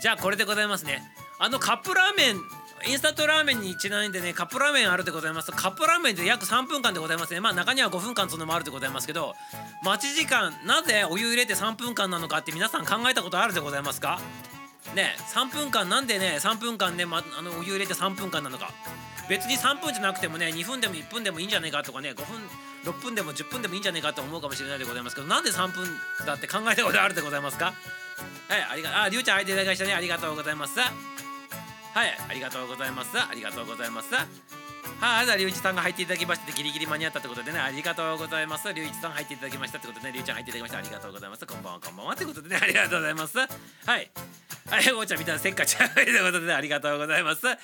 [0.00, 1.02] じゃあこれでございますね。
[1.38, 2.36] あのカップラーメン
[2.90, 5.52] インスタントラーメンにちなんでねカップラーメンあるでございます。
[5.52, 7.40] カップラーメンで約3分間でございますね。
[7.40, 9.34] まあ中には5分間そのもあるでございますけど
[9.84, 14.18] 待ち時間なぜお湯入れて3分間なのかって皆さん考えたことあるでございますか？
[14.94, 18.72] ね3分間なんでね3分間ね、ま、あのお湯入れて3分間なのか。
[19.28, 25.86] 別に3分じゃなくてもね2分でも1分でもいいんじゃないかとかね5分6分でも10分でもいいんじゃないかと思うかもしれないでございますけどなんで3分
[26.26, 27.66] だって考えたことあるでございますか？
[27.66, 27.74] はい
[28.72, 30.80] ありがありゅうちゃん入っていただきましたねありがとうございます。
[30.80, 30.90] はい
[32.28, 33.10] ありがとうございます。
[33.16, 34.08] ありがとうございます。
[35.00, 38.72] はい、じゃあ、りゅういちさんが入っていただきまして、ギリギリ間に合ったってことでね、ありがとうございます。
[38.72, 40.78] りゅういちさん入っていただきましたってことでね、りゅうちゃん入っていただきました。
[40.78, 41.46] ありがとうございます。
[41.46, 42.12] こんばんは、こんばんは。
[42.14, 43.38] ってことでね、ありがとうございます。
[43.38, 44.10] はい。
[44.70, 47.44] はい、おーちゃんみたいなせっかちということで、ね、ありがとうございます。
[47.44, 47.58] はい、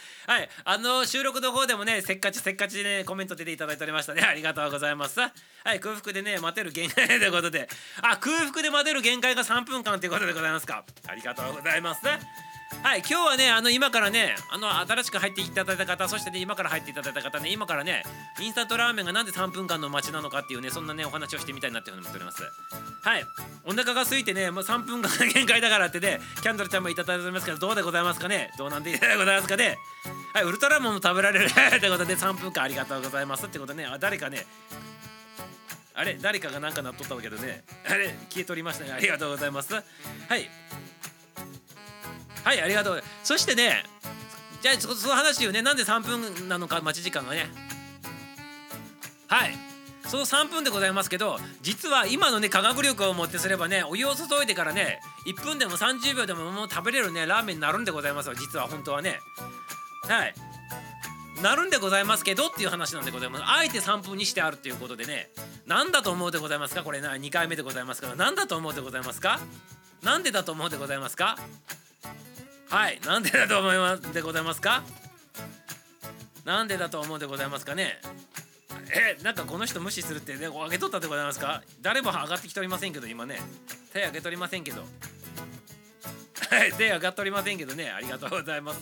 [0.65, 4.23] あの収録の方でもね、せっかちせっかちでね、コメント出ていただいておりましたね。
[4.23, 5.21] ありがとうございます。
[5.21, 5.29] は
[5.75, 7.69] い、空腹でね、待てる限界ということで、
[8.03, 10.85] あ、空腹で待てる限界が3分間ということでございますか。
[11.07, 12.01] ありがとうございます。
[12.83, 18.03] はい今日はねあの今からねあの新しく入っていただいた方そしてね今から入っていただいた方ね今からね
[18.41, 22.43] インスタントラーメンがなんで3分間の待ちなのかっていうねそんなねお話をしてみたいなっていうふうに思っております。
[23.03, 23.25] はい
[23.65, 28.51] お腹が空いてねもう3分間が限界だからってねキャンドルちゃんもいただいておりますけどどうでございますかね？
[28.59, 29.79] どうなんでございますかね？
[30.35, 33.87] はいウルトラマンも食べられる ってことで3分間ありがとうございますってことでね。
[33.89, 34.47] あ誰かね
[35.95, 37.65] あれ誰かがなんかなっとったわけどね。
[37.89, 38.93] あれ消えとりましたね。
[38.93, 39.73] ありがとうございます。
[39.75, 39.81] は
[40.37, 40.51] い。
[42.47, 43.03] はいありがとう。
[43.25, 43.83] そしてね
[44.63, 45.63] じゃあそその話をね。
[45.63, 47.49] なんで3分なのか待ち時間がね。
[49.27, 49.55] はい。
[50.07, 59.19] その3分でございますけど実は今のね科学力をもってすればねお湯を注いでからね1分でも30秒でももう食べれるねラーメンになるんでございますよ実は本当はね。
[60.03, 60.35] はい。
[61.43, 63.45] なるんでございますけどっていう話なんでございます。
[63.45, 65.31] あえて3分にしてあるっていうことでね。
[65.67, 66.85] 何だと思うでございますか？
[66.85, 68.15] これな2回目でございますから。
[68.15, 69.41] 何だと思うでございますか？
[70.05, 71.37] なんでだと思うでございますか？
[72.69, 73.01] はい。
[73.05, 74.83] なんでだと思いますでございますか？
[76.45, 78.01] なんでだと思うでございますかね？
[78.95, 81.63] えなんかこの人無視するってね上げとったでございますか？
[81.83, 83.41] 誰も上がってきておりませんけど今ね。
[83.93, 84.83] 手挙げとりませんけど。
[86.51, 87.91] はい手上がっておりませんけどね。
[87.91, 88.81] ありがとうございます。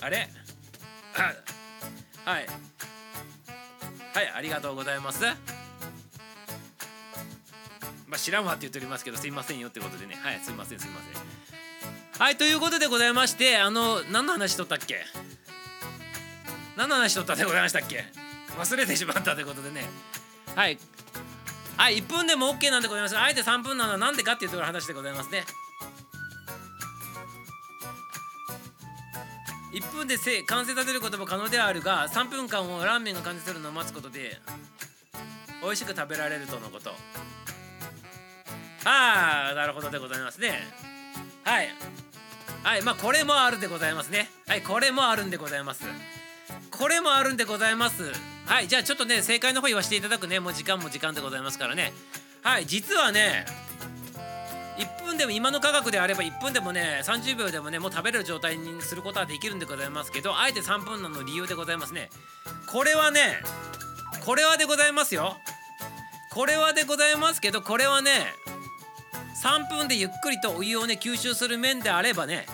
[0.00, 0.28] あれ？
[1.12, 2.46] はい。
[4.14, 5.24] はいありがとうございます。
[8.06, 10.14] まあ知らんわって言っておりますけどすいませんよってことでね。
[10.14, 11.22] はいすいませんすいません。
[12.18, 15.04] はいということでございましてあの何の話しとったっけ？
[16.76, 18.04] 何の話しとったでございましたっけ？
[18.56, 19.84] 忘れてしまったということでね。
[20.54, 20.78] はい。
[21.76, 23.18] はい1分でも OK なんでございます。
[23.18, 25.44] あえて3分なのはなんでかっていうところの話でございますね。
[29.72, 34.40] 1分でせ完成させることも可能ではあるが3分間をラーメンが完成するのを待つことで
[35.60, 36.90] 美味しく食べられるとのこと。
[38.84, 40.93] ああなるほどでございますね。
[41.44, 41.68] はい。
[42.62, 44.30] はいまあこれもあるでございますね。
[44.46, 45.84] はいこれもあるんでございます。
[46.70, 48.12] これもあるんでございます。
[48.46, 50.40] はいじゃあちょっとね正解の方言わせていただくね。
[50.40, 51.92] もう時間も時間でございますからね。
[52.42, 53.44] はい実はね
[54.78, 62.10] 1分でも今の科学であれば1分でもね30秒でもねもう食べれる状態にすることはできるんでございますけどあえて3分なの理由でございますね。
[62.66, 63.42] これはね
[64.24, 65.36] これはでございますよ。
[66.32, 68.10] これはでございますけどこれはね
[69.42, 72.46] 3分でゆっくりとお湯をね吸収する麺であればね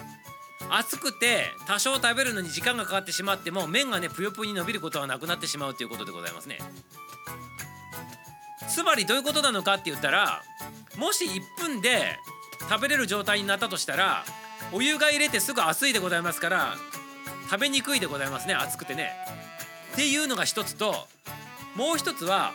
[0.71, 6.59] 熱くて多少食べるのに時間がかかってしまっても麺がねぷよぷよに伸びることはなくなってしまうということでございますね。
[8.69, 10.43] つまりどういうことなのかって言ったら
[10.97, 12.17] もし1分で
[12.69, 14.25] 食べれる状態になったとしたら
[14.73, 16.77] お湯が入れてすぐ熱いでございますから
[17.51, 19.11] 食べにくいでございますね熱くてね。
[19.93, 20.95] っていうのが一つと
[21.75, 22.53] もう一つは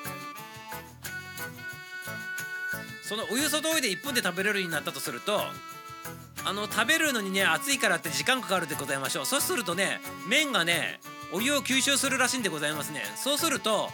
[3.08, 5.41] そのお湯注いで1分で食べれるようになったとすると
[6.43, 9.26] あの食べるのにね熱いからって時間かかるでございましょう。
[9.26, 10.99] そうするとね麺がね
[11.32, 13.01] お湯を吸収するらしいんでございますね。
[13.16, 13.89] そうすると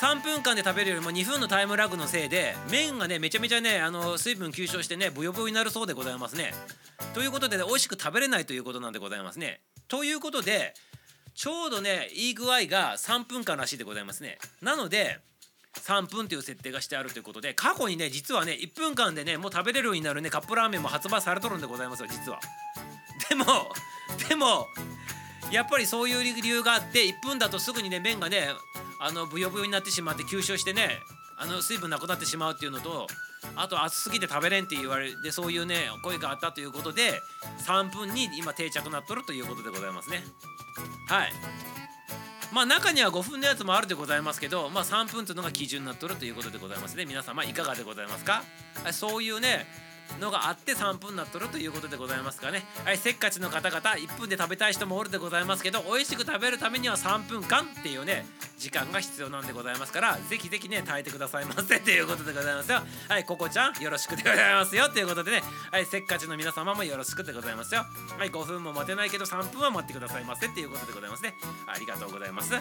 [0.00, 6.52] 3分間で食べるよりも2分のタイムラグのせいで麺がねめちゃめちゃねあの水分吸収してねブヨブヨになるそうでございますね。
[7.14, 9.60] ということで、ね、美味しく食べれないということなんでございますね。
[9.88, 10.74] ということで
[11.34, 14.38] ちょうどねいい具合が3分間らしいでございますね。
[14.62, 15.20] なので
[15.80, 22.40] 3分という設定がしてあるということで過去にね実はね1分間でねもう食べれるようになるねカップラーメンも発売されとるんでございますよ実は。
[23.28, 23.44] でも
[24.28, 24.66] でも
[25.50, 28.48] やっぱりそういう理由があって1分だとすぐにね麺がね
[29.00, 30.98] あのブヨブヨになってしまって吸収してね
[31.38, 33.06] あの水分なくなってしまうっていうのと
[33.54, 37.20] あと熱すぎて食べれんって言われてそういうね声があったということで
[37.66, 40.24] 3分に今定着なっとるということでございますね。
[41.08, 41.32] はい。
[42.52, 47.04] まあ中には5分のやつもあるでございますけどまあ3分というのが基準になっとるということでございますね。
[47.04, 48.42] 皆様いかがでございますか？
[48.92, 49.66] そういうね
[50.20, 52.64] のがあって3分になっとるということでございますかね。
[52.84, 58.26] はいせっかちの方々1分で食べたい人もおるでございますけど美味しく食べるためには3分間っていうね
[58.58, 62.82] 時間が必要なんでございますからぜひぜひね耐えてくださいませ ということでございますよ。
[63.08, 64.88] はいココちゃんよろしくでございますよ。
[64.88, 65.42] ということでね。
[65.70, 67.84] はいせっかちの皆様もよろしくでございますよ。
[68.18, 71.34] はい5分も待てないけど3分は待ってくださいませっていうことでございますね。
[71.66, 72.52] ありがとうございます。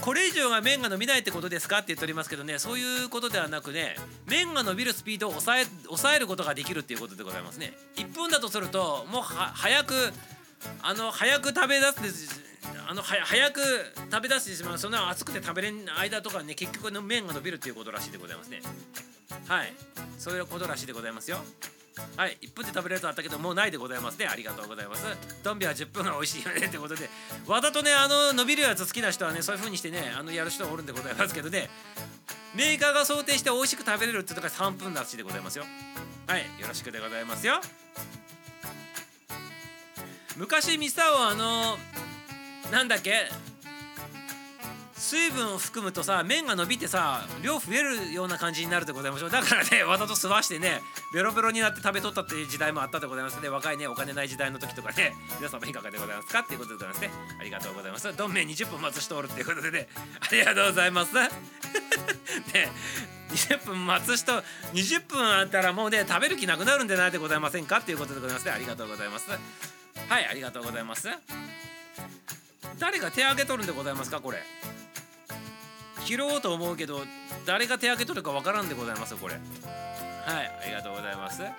[0.00, 7.72] これ以上が麺が伸びないってことですかって言っておりますけどねそういうことではなくね麺が伸びるスピードを抑え抑えることができるっていうことでございますね。
[7.96, 9.94] 1分だとするともう早く
[10.82, 12.40] あの早く食べ出す
[12.88, 13.60] あの早く
[14.10, 18.60] 食べ出してしまうそんな熱くて食べれん間とかね結局の麺が伸びるっていうことらしいでございますね。
[19.46, 19.72] はい。
[20.18, 21.38] そういうことらしいでございますよ。
[22.16, 24.26] はい1分で食べれるとあったけどもうないでございますね。
[24.26, 25.04] ありがとうございます。
[25.42, 27.08] ドンビは10分が美味しいよねってことで。
[27.46, 31.70] わざとねあの伸びるやつ好きな人はねそういう風にしてねあのやる人がおるんでございますけどね。
[32.54, 35.64] メーカーが想定して美味しく食べれるっていうのが3分らしでございますよ。
[36.26, 37.60] はいよろしくでございますよ。
[40.36, 41.76] 昔ミサオあの
[42.72, 43.28] なんだっけ？
[44.96, 49.30] 水分を含むとさ麺が伸びてさ量増えるような感じになるでございましょう。
[49.30, 50.80] だからねわざと吸わしてね
[51.12, 53.40] ベロベロになって食べとったっていう時代もあったでございます。
[53.40, 57.10] ね若いねお金ない時代の時とかね皆様いかがでございますかっていうことでございますね。
[57.40, 58.16] ありがとうございます。
[58.16, 59.88] どんめん20分待つ人おるっていうことでね。
[60.20, 61.14] ありがとうございます。
[62.54, 62.70] ね
[63.30, 64.32] 20分待つ人
[64.74, 68.52] 20分あったらもうね食べる気なくなるんでないでございませんかっていうことでございますね。
[68.52, 69.28] ありがとうございます。
[69.28, 71.08] はいありがとうございます。
[72.78, 74.42] 誰が手挙げとるんでございますかこれ。
[76.04, 77.00] 拾おうと思うけど
[77.46, 79.34] 誰が手挙げとるかわからんでございますよこれ。
[79.34, 79.42] はい
[80.62, 81.42] ありがとうございます。
[81.42, 81.52] はい。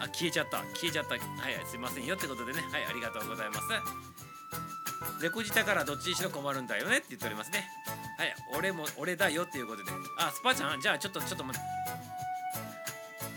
[0.00, 0.58] あ消えちゃった。
[0.74, 1.14] 消えちゃった。
[1.14, 1.20] はい
[1.66, 2.60] すいませんよってことでね。
[2.70, 3.62] はいありがとうございます。
[5.22, 7.68] レコジタからどっちにしろ困るんだよねって言っておりますね。
[8.18, 9.90] はい俺も俺だよっていうことで。
[10.18, 10.80] あスパちゃん？
[10.80, 11.62] じゃあちょっとちょっと待っ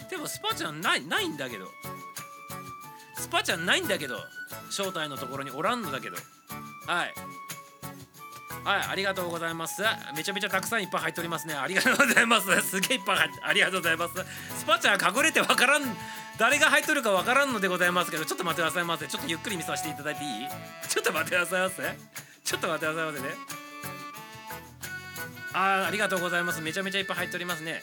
[0.09, 0.15] て。
[0.15, 1.65] でもスパちゃんないないんだけど。
[3.17, 4.17] スパちゃんないんだけど。
[4.69, 6.17] 正体のところにおらんのだけど。
[6.88, 7.13] はい。
[8.66, 9.84] はい、ありがとうございます。
[10.18, 11.53] めちゃめちゃたくさんいっぱい入っておりますね。
[11.53, 12.61] ありがとうございます。
[12.63, 14.13] すげえいっぱい入って、ありがとうございます。
[14.57, 15.84] スパちゃん隠れてわからん、
[16.39, 19.07] 誰が入っとるかわからんのでございますけど、ちょっと待ってくださいませ。
[19.07, 20.30] ちょっとゆっくり見させていただいていい？
[20.89, 21.84] ちょっと待ってくださいませ。
[22.43, 23.36] ちょっと待ってくださいませね。
[25.53, 26.61] あありがとうございます。
[26.61, 27.82] めちゃめちゃいっぱい入っておりますね。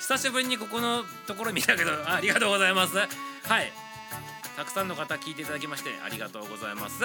[0.00, 2.96] 久しぶりにここのところ見たけど、あありがとうございます。
[2.96, 3.06] は
[3.62, 3.72] い。
[4.56, 7.04] たくさんの方聞いていただきましてありがとうございます。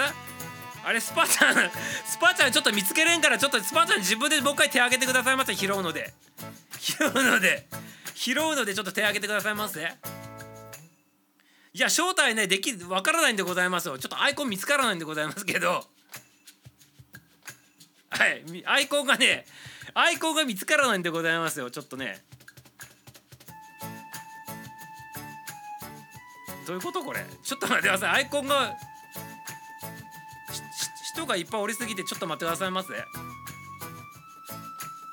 [0.84, 1.54] あれスパちゃん
[2.04, 5.54] スパちゃんちょっと見つけれんからちょっとスパちゃん自分でもう一回手挙げてくださいませ。
[5.54, 6.12] 拾うので。
[6.78, 7.66] 拾うので。
[8.14, 9.80] 拾うのでちょっと手挙げてくださいませ
[11.74, 13.98] いや正体ねできわからないんでございますよ。
[13.98, 15.84] ちょっとアイコン見つからないんでございますけど。
[18.10, 18.44] はい。
[18.66, 19.46] アイコンがね
[19.94, 21.70] アイコンが見つからないんでございますよ。
[21.70, 22.22] ちょっとね。
[26.66, 27.24] どういうことこれ？
[27.42, 28.10] ちょっと待ってください。
[28.10, 28.76] アイコンが
[31.14, 32.88] 人がいっぱいおりすぎてちょっと待ってくださいませ。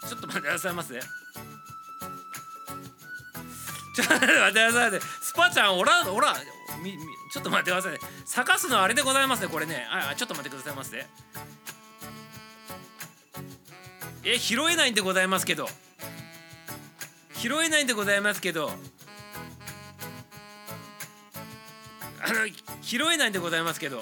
[0.08, 0.94] ちょっと待ってくださいませ。
[0.94, 5.00] ちょっと待ってくださいませ。
[5.22, 6.34] スパちゃんおらおら
[6.82, 8.00] みみちょっと待ってくださいね。
[8.26, 9.86] 探すのあれでございますねこれね。
[9.92, 11.06] あちょっと待ってくださいませ。
[14.24, 15.68] え拾えないんでございますけど。
[17.34, 18.72] 拾えないんでございますけど。
[22.22, 22.48] あの
[22.82, 24.02] 拾えないんでございますけど。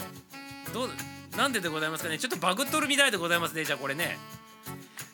[0.73, 0.89] どう
[1.37, 2.17] なんででございますかね？
[2.17, 3.63] ちょっとバグっとるみたいでございますね。
[3.63, 4.17] じゃあこれね。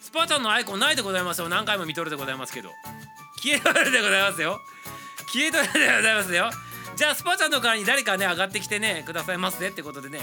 [0.02, 1.50] スパちゃんのアイコンないでございますよ。
[1.50, 2.70] 何回も見とるでございますけど。
[3.44, 4.60] 消えとるでございますよ。
[5.34, 6.50] 消えとるでございますよ。
[6.96, 10.20] じゃあスパちゃんの側に誰かね上がってきてねくださいますねってことでね。
[10.20, 10.22] い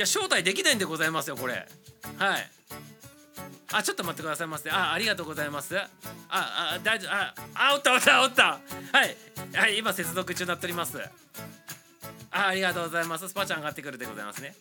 [0.00, 1.54] や招待できないんでございますよこれ。
[2.16, 2.50] はい。
[3.72, 4.70] あちょっと待ってくださいませ。
[4.70, 5.76] あありがとうございます。
[5.76, 5.88] あ
[6.30, 7.12] あ大丈夫。
[7.12, 8.44] ああおったおったおった。
[8.44, 8.60] は
[9.04, 9.16] い。
[9.54, 10.98] はい今接続中になっております。
[12.30, 13.28] あありがとうございます。
[13.28, 14.54] スパちゃん上がってくるでございますね。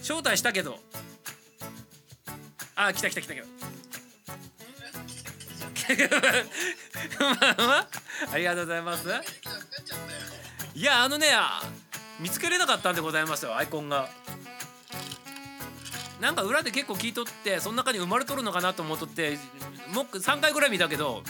[0.00, 0.78] 招待したけど。
[2.74, 3.46] あ来た来た来た来た
[8.32, 9.08] ありがとうございます。
[10.74, 11.28] いやあのね
[12.18, 14.08] 見つけれなかったんでございますよアイコンが。
[16.20, 19.38] なんか裏で結構聞いとってその中に生まれとるのかなと思っとって
[19.92, 21.24] もう3回ぐらい見たけど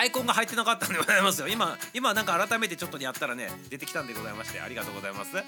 [0.00, 1.48] アイコンが入ってなかったんでございますよ。
[1.48, 5.36] 今今なんか改めてちょっとやったらね出てきたんでございましてありがとうございます。
[5.36, 5.46] はい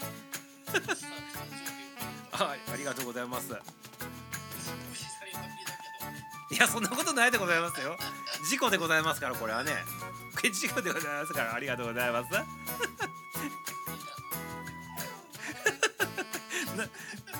[2.70, 3.48] ありがとうございます。
[6.50, 7.96] いやそんなことないでございますよ。
[8.50, 9.72] 事故でございますからこれはね。
[10.52, 12.34] 事故でございますからありがとうございます。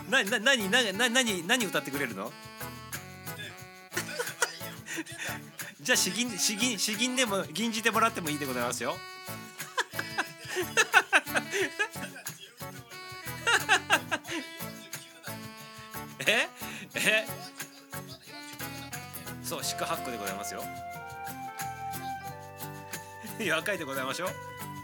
[0.08, 2.32] ななな何何何何何歌ってくれるの？
[5.83, 8.95] じゃあ詩吟詩吟詩吟でも吟じてもらってもいいでございますよ。
[16.24, 16.49] え？
[16.95, 17.26] え？
[19.43, 20.62] そう四苦八苦でございますよ。
[23.41, 24.28] いや赤いでございましょう。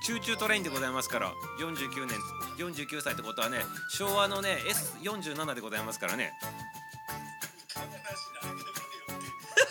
[0.05, 1.33] チューチュートレインでございますから。
[1.61, 2.19] 49年
[2.59, 4.59] 49歳ってことはね昭和のね
[5.01, 6.33] S47 でございますからね。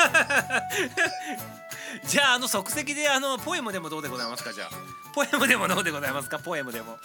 [2.05, 4.69] じゃああの即席であのポエムでもどうでございますかじゃあ。
[5.13, 6.97] ポエムでもどうでございますかポエムでも。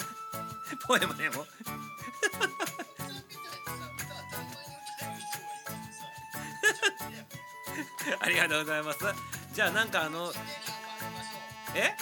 [0.86, 1.46] ポエムでも。
[8.20, 8.98] ありがとうございます。
[9.52, 10.32] じゃあなんかあの
[11.74, 11.94] え？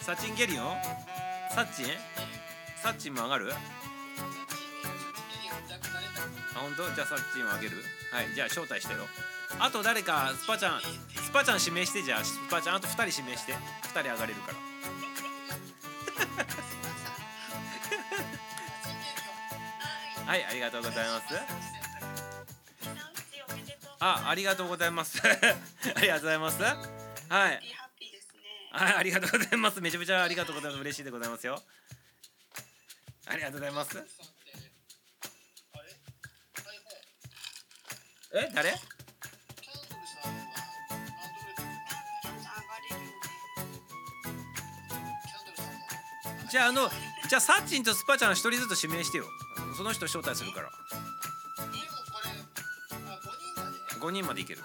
[0.00, 0.76] サチンゲリオン？
[1.54, 1.86] サッチン？
[2.82, 3.52] サッチンも上がる？
[6.66, 6.90] 本当？
[6.94, 7.76] じゃあサッチンをあげる？
[8.10, 9.06] はいじゃあ招待してよ。
[9.58, 13.52] あと誰かスパちゃんスパちゃん指名してじゃあスパちゃんあと2人指名して。
[13.52, 14.58] 2人上がれるから。
[20.26, 21.24] はいありがとうございます。
[23.98, 25.22] あありがとうございます。
[25.24, 26.62] ありがとうございます。
[26.62, 26.80] はい。
[28.72, 29.80] はいありがとうございます。
[29.80, 30.80] めちゃめちゃありがとうございます。
[30.82, 31.62] 嬉しいでございますよ。
[33.28, 34.35] ありがとうございます
[38.34, 38.74] え誰？
[46.50, 46.88] じゃああの
[47.28, 49.24] じゃあサッチンとスパちゃん一人ずつ指名してよ。
[49.76, 50.70] その人招待するから。
[54.00, 54.60] 5人までいける。
[54.60, 54.62] う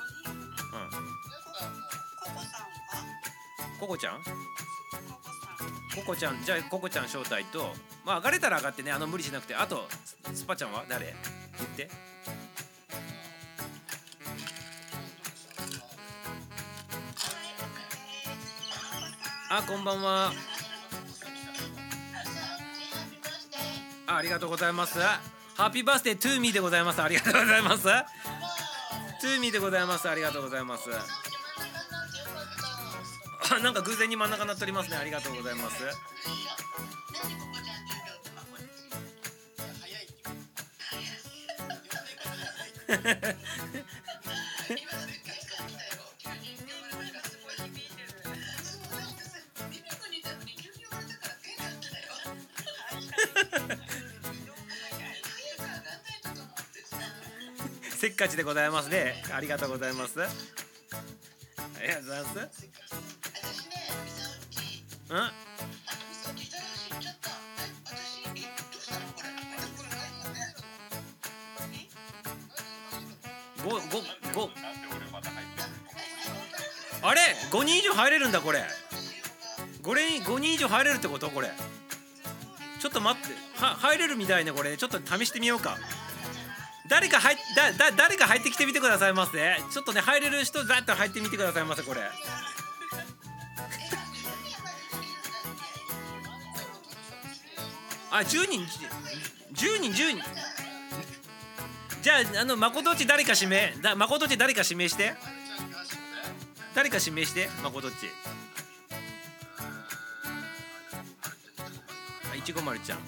[3.78, 3.80] ん。
[3.80, 4.22] ココちゃん？
[5.96, 6.44] ココちゃん。
[6.44, 7.74] じゃあココちゃん招待と
[8.06, 9.56] まあ上がれたら上がってねあの無理しなくて。
[9.56, 9.88] あと
[10.34, 11.08] スパちゃんは誰？
[11.08, 11.16] 言
[11.66, 11.90] って。
[19.54, 20.32] あこんばんは。
[24.08, 24.98] あありがとうございます。
[24.98, 25.20] ハ
[25.58, 27.02] ッピーバースデートゥーミーでございます。
[27.02, 27.84] ありがとうございます。
[27.84, 30.08] トゥーミーでございます。
[30.10, 30.90] ありがとうございます。
[33.54, 34.96] あなんか偶然に真ん中なっておりますね。
[34.96, 35.84] ありがとうございます。
[58.22, 59.16] かちでございますね。
[59.36, 60.22] ありがとうございます。
[60.22, 60.28] あ
[61.82, 62.70] りがとうございます。
[65.10, 65.32] うん？
[73.64, 73.80] ごごご。
[73.80, 74.02] なんで
[74.96, 75.70] 俺また入ってる
[77.02, 78.64] あれ？5人以上入れるんだこれ。
[79.82, 81.32] 5人 ,5 人以上入れるってこと？
[81.32, 81.50] これ。
[82.80, 83.34] ちょっと待って。
[83.56, 84.78] は入れるみたいねこれ。
[84.78, 85.80] ちょっと試してみようか。
[86.92, 89.32] 誰か入っだだ誰か入ってきてみてくださいませ。
[89.72, 92.02] ちょっとね入れる人だったら入ってみてくださいませこれ。
[98.12, 98.66] あ10人
[99.54, 100.22] 10人10人。
[102.02, 103.74] じゃああの誠っち誰か指名。
[103.82, 105.14] だ誠っち誰か指名して。
[106.76, 107.96] 誰か指名して誠っち。
[112.34, 113.00] あいちごまるちゃん。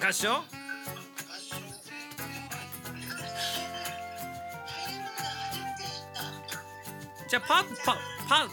[0.00, 0.61] 合唱？
[7.32, 7.96] じゃあパッパ
[8.28, 8.46] パ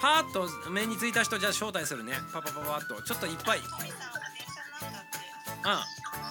[0.00, 2.14] パーッと目についた人じゃあ招待するね。
[2.32, 3.00] パパパパッと。
[3.02, 3.60] ちょっといっぱい。
[5.62, 5.86] あ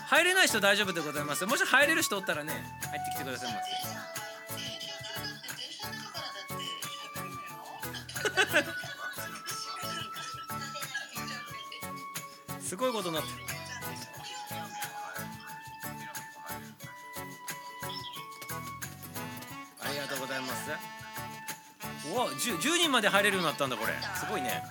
[0.07, 1.45] 入れない人大丈夫でございます。
[1.45, 3.59] もし入れる人おったらね入ってきてくださいま
[12.59, 13.36] せ すごいことになってる。
[19.82, 21.03] ありがとうございます
[22.12, 23.93] お 10, 人まで入れるようになったんだこれ。
[24.20, 24.64] すごいね。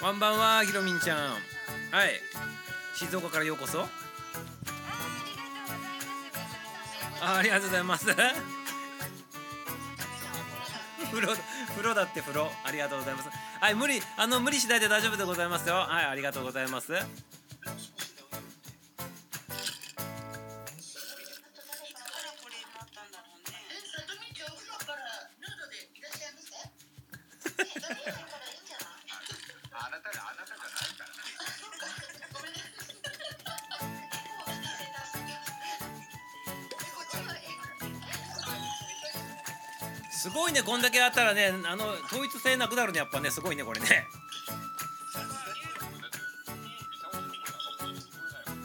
[0.00, 1.18] こんばんはひろみんちゃん。
[1.18, 1.40] はい。
[2.94, 3.86] 静岡からようこそ。
[7.20, 8.06] あありがとうございます。
[11.10, 11.34] 風呂
[11.68, 13.28] 風呂だって風呂ありがとうございます。
[13.60, 14.00] はい無理。
[14.16, 15.76] あの無理しないで大丈夫でございますよ。
[15.76, 16.92] はいありがとうございます。
[40.58, 43.86] ねこんだけあったらねあの統一性なくなるねやっぱねすごいねこれね。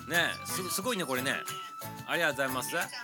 [0.08, 1.36] ねすすごいねこれね。
[2.08, 3.03] ありがとうございます。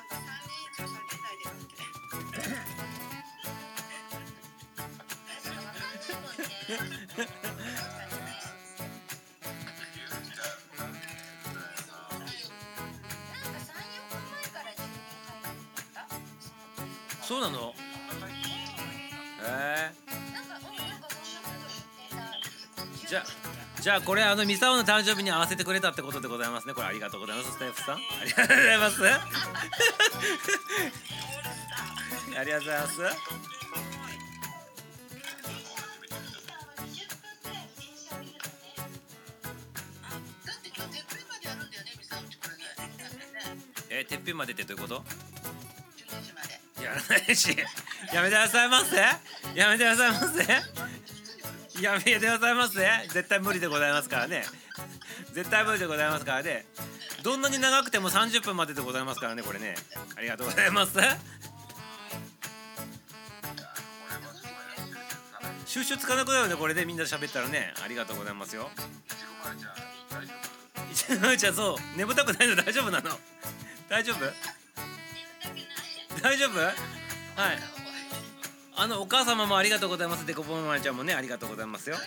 [23.90, 26.76] じゃあこれあのミサオの誕生日に合わせてくれたってことでございますね。
[26.76, 27.54] これありがとうございます。
[27.54, 27.96] スタイフさん。
[27.96, 29.04] ありがとうございます。
[32.38, 33.02] ありがとうございます。
[43.90, 45.04] えー、てっぺんまでってどういうこと？12
[46.24, 46.86] 時まで。
[46.86, 47.58] やらないし。
[48.14, 48.98] やめてくださいませ。
[49.56, 50.79] やめてくださいませ
[51.82, 54.44] やめてくださいませ絶対無理でございますからね。
[55.34, 56.66] 絶対無理でございますからね。
[57.24, 59.76] どんなに長くても30分まででございますからねこれね。
[60.16, 60.98] ありがとうございます。
[65.66, 67.74] 収集つかなくなるよねこれでみんなで喋ったらね。
[67.84, 68.70] ありがとうございますよ。
[70.92, 71.98] 一ノちゃんそう。
[71.98, 72.56] 眠たくないの。
[72.56, 73.12] 大丈夫なの？
[73.88, 74.20] 大丈夫？
[76.22, 76.60] 大丈夫？
[76.60, 76.76] はい。
[78.82, 80.26] あのお母様もありがとうございます。
[80.26, 81.98] でこぼまちゃんもねありがとうございますよ。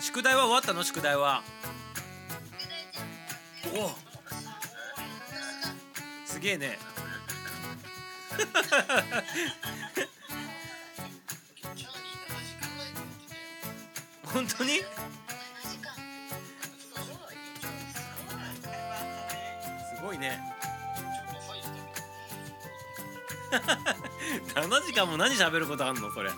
[0.00, 0.84] 宿題は終わったの？
[0.84, 1.42] 宿題は。
[3.74, 3.90] お。
[6.26, 6.78] すげえね。
[14.42, 14.70] 本当に？
[14.78, 14.84] す
[20.02, 20.40] ごいね。
[24.54, 26.12] 7時間も何喋ることあんの？
[26.12, 26.30] それ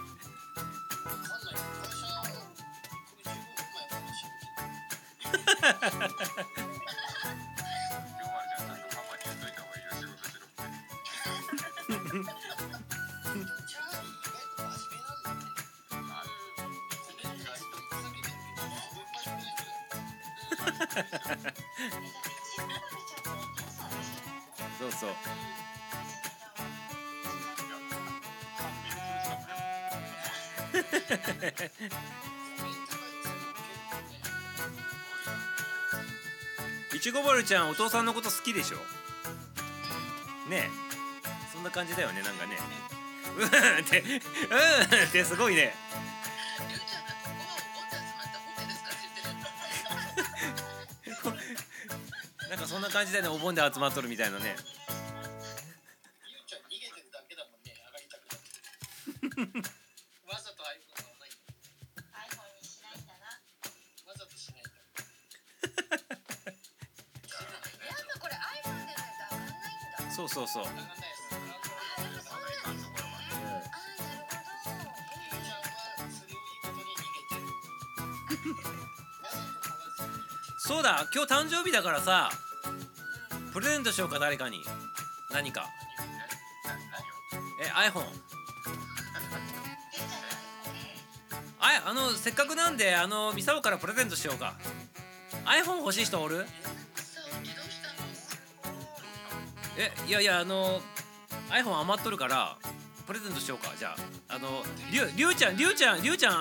[37.44, 38.78] いちゃんお父さんのこと好きでしょ？
[40.48, 40.72] ねえ。
[41.52, 42.58] そんな感じだよねなんかね。
[43.36, 43.48] うん
[43.84, 44.16] ってうん
[45.08, 45.74] ってすごいね。
[52.48, 54.56] なんかそんな感じだよねお盆で集まっとるみたいなね。
[70.62, 70.76] する。
[80.58, 82.30] そうだ今日誕生日だからさ
[83.52, 84.62] プレゼントしようか誰かに。
[85.30, 85.68] 何か。
[87.60, 88.04] え iPhone
[91.60, 94.54] ああのせっかくなんであのミサオからプレゼントしようか。
[95.44, 96.46] iPhone 欲しい人おる？
[99.76, 100.80] えいやいやあの
[101.50, 102.56] iPhone 余っとるから
[103.06, 103.72] プレゼントしようか。
[103.78, 103.94] じゃ
[104.28, 106.34] ああのりゅうりゅうちゃんりゅうちゃんりゅうちゃん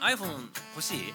[0.00, 1.14] iPhone 欲しい？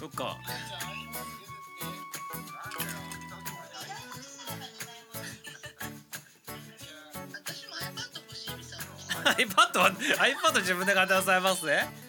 [0.00, 0.36] そっか。
[9.24, 12.03] iPad は iPad 自分で買ってくださいますね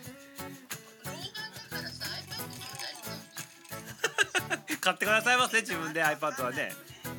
[4.86, 6.72] 買ってくださいませ自分で iPad はね。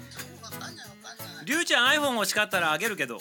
[0.08, 1.44] そうわかんないわかんない。
[1.44, 3.18] りゅうちゃん iPhone 欲しかったらあげるけど。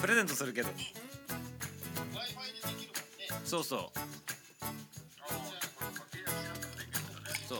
[0.00, 0.70] プレゼントするけど。
[0.70, 2.24] Wi-Fi でで
[2.74, 3.42] きるもんね。
[3.44, 3.80] そうそう。
[7.46, 7.58] そう。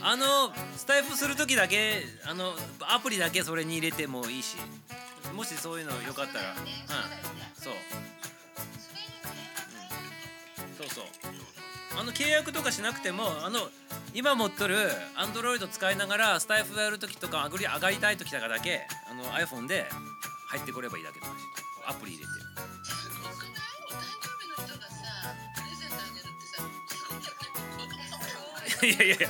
[0.00, 0.06] うん。
[0.06, 2.54] あのスタイフする時だけあの
[2.88, 4.56] アプリだけそれに入れてもいいし。
[5.34, 6.52] もしそういうのよかったら。
[6.52, 6.58] うん、
[11.98, 13.60] あの契約とかしなくてもあの
[14.14, 14.76] 今持っとる
[15.16, 19.86] Android 使いながらスタイフやる時とか上がり上がりたい時とかだけあの iPhone で
[20.48, 21.34] 入ってこればいいだけの話。
[21.86, 22.34] アプリ入れて。
[28.86, 28.90] い？
[28.98, 29.28] やいやいや。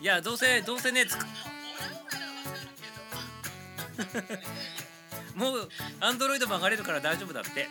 [0.00, 1.24] いやどうせどうせねつく。
[1.24, 2.58] もらうならわか
[4.18, 5.38] るけど。
[5.52, 5.68] もう
[6.00, 7.68] Android も上がれるから大丈夫だって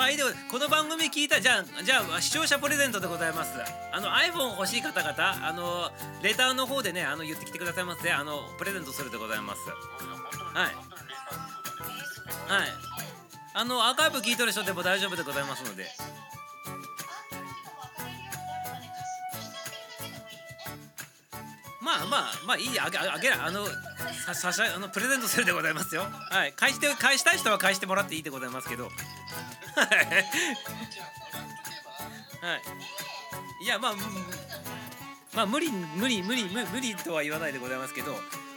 [0.00, 3.52] まあいいでこの番組聞いたじゃあじゃあ視聴者プレゼントでございます。
[3.92, 5.90] あの iPhone 欲しい方々あの
[6.22, 9.60] レターの方でねあの言ってきてくださいませあのプレゼントするでございます。
[9.68, 10.72] はい。
[12.48, 12.68] はい。
[13.52, 15.84] あのアーカイブ聞いとる人でも大丈夫でございますので。
[21.82, 23.66] まあまあまあいいあげあげあの
[24.24, 26.06] ささしあのプレゼントするでございますよ。
[26.30, 26.54] はい。
[26.54, 28.88] 返して返したい人は返してもらっていいでございますけど。
[29.80, 29.86] は
[32.56, 33.64] い。
[33.64, 33.94] いやまあ
[35.34, 38.12] まあ無理無理無理無理とは言わないでございますけど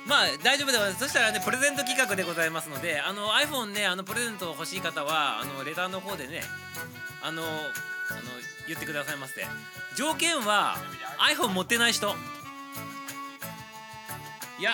[0.07, 0.99] まあ大丈夫でございます。
[0.99, 6.41] そしたらねプレゼント企画でございますのであの iPhone ねあのプレゼント欲しい方はあのレターの方でね
[7.21, 7.49] あのあの
[8.67, 9.45] 言ってくださいませ
[9.95, 10.77] 条件は
[11.35, 12.15] iPhone 持ってない人。
[14.59, 14.71] いや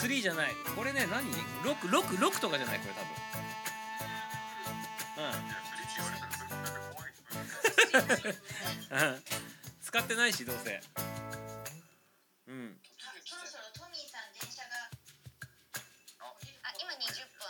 [0.00, 0.52] 3じゃない。
[0.76, 1.24] これね何
[1.64, 2.78] ？6 6 6とかじゃない？
[2.78, 3.33] これ多分。
[5.16, 5.24] うん。
[9.82, 10.80] 使ってないしどうせ
[12.48, 12.76] うん。
[13.24, 14.22] そろそろトミーさん。
[14.40, 14.68] 電車が
[16.62, 16.96] あ今20
[17.38, 17.46] 分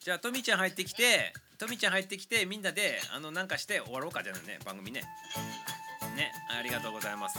[0.00, 0.58] じゃあトミちゃん。
[0.58, 1.92] 入ってきてトミちゃん。
[1.92, 2.62] 入ってきてみん。
[2.62, 3.48] なであのなん。
[3.48, 5.02] かして終わろうかじゃないね番組ね
[6.16, 7.38] ねありがとうございます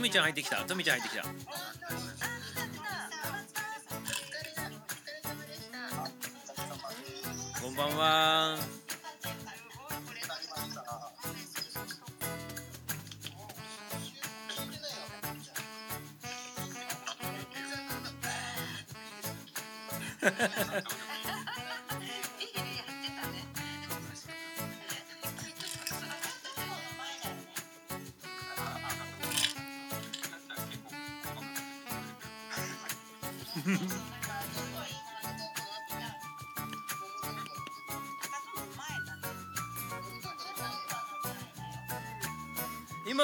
[0.00, 0.56] あトミちゃん入ってきた。
[0.64, 1.28] トミちゃん入ってきた。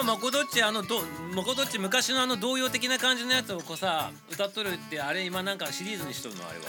[0.06, 1.00] 今まこどっちあのど
[1.34, 6.66] まこどっち昔のあの童謡的な感じのやつをこうさ歌っとるってあれ今なんかシリーズにしとるのあれは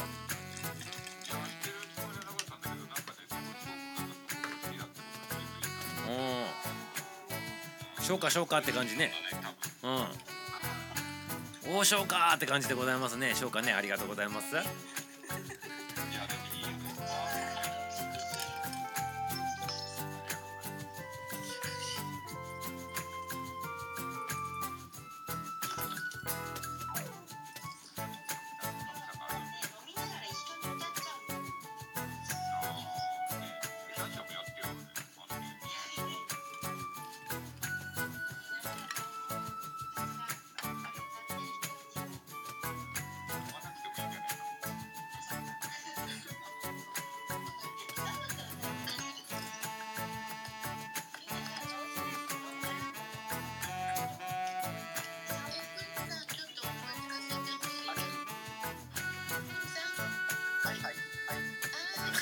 [7.99, 9.11] うん消化消化って感じね
[9.83, 14.55] うん大消化って感じでございますね消化ねありがとうございます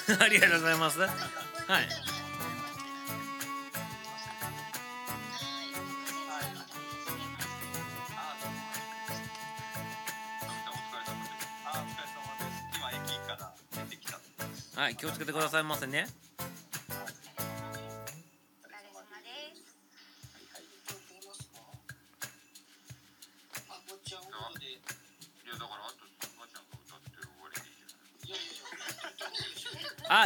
[0.20, 1.00] ありがとうございます。
[1.00, 1.10] はい。
[14.76, 14.96] はい。
[14.96, 16.25] 気をつけてくださいませね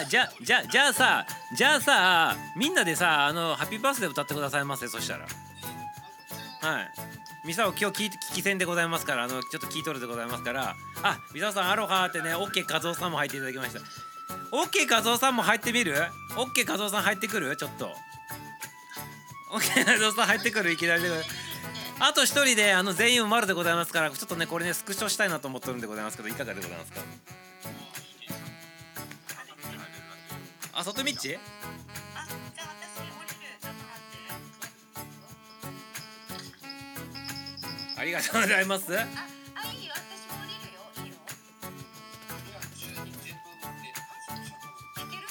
[0.10, 5.26] じゃじゃじゃあさじゃあさみんなでさあのハッピーバースデー歌ってくださいませそしたら。
[6.62, 6.92] はい。
[7.46, 10.76] ミサオ今日聞聞き戦でございますからあのちょっと聞いとるでございますから。
[11.04, 13.80] あミサオさんアロハってねオッケー画像さんも入っていただきました。
[14.52, 15.94] オッケー画像さんも入ってみる？
[16.38, 17.56] オッケー画像さん入ってくる？
[17.56, 17.92] ちょっと。
[19.54, 20.72] オッケー画像さん入ってくる？
[20.72, 21.10] いきなりで
[22.00, 27.00] あと一人であの全員埋まるでございますからちょっとねこれねスクショしたいなと思ってるんでございますけどいかがでございますか？
[30.80, 31.36] あ外ミッチ？
[31.36, 33.44] あ、じゃあ私降りる。
[33.60, 33.92] ちょっと待
[35.04, 35.06] っ
[37.98, 38.00] て。
[38.00, 39.04] ありがとうございますあ、あ
[39.74, 39.94] いいよ。
[39.94, 40.00] 私
[40.32, 40.80] も降りるよ。
[41.04, 41.16] いいよ。
[44.96, 45.28] いける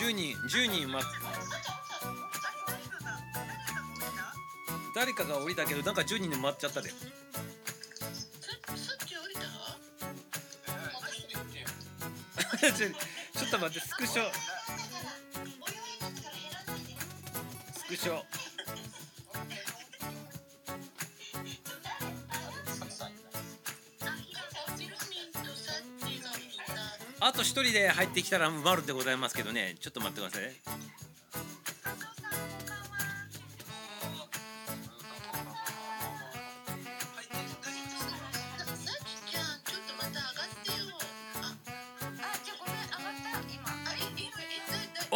[0.00, 1.00] ？10人10人ま
[4.94, 6.88] 誰かが降りたけどなんか10人で回っちゃったで
[13.54, 14.22] と待ってスクショ。
[17.72, 18.20] スクショ。
[27.20, 29.76] あと一人で入ってきたら丸でございますけどね。
[29.80, 30.83] ちょっと待ってください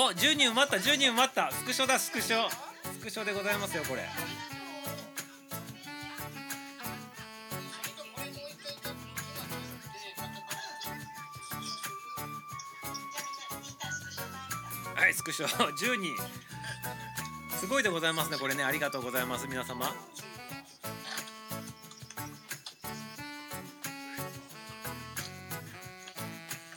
[0.01, 1.51] お10人埋まった10人埋まった。
[1.51, 2.49] スクショだスクショ。
[2.49, 4.03] スクショでございますよこれ。
[14.95, 15.49] はいスクショ。
[15.49, 16.15] 10人。
[17.59, 18.63] すごいでございますねこれね。
[18.63, 19.93] ありがとうございます皆様。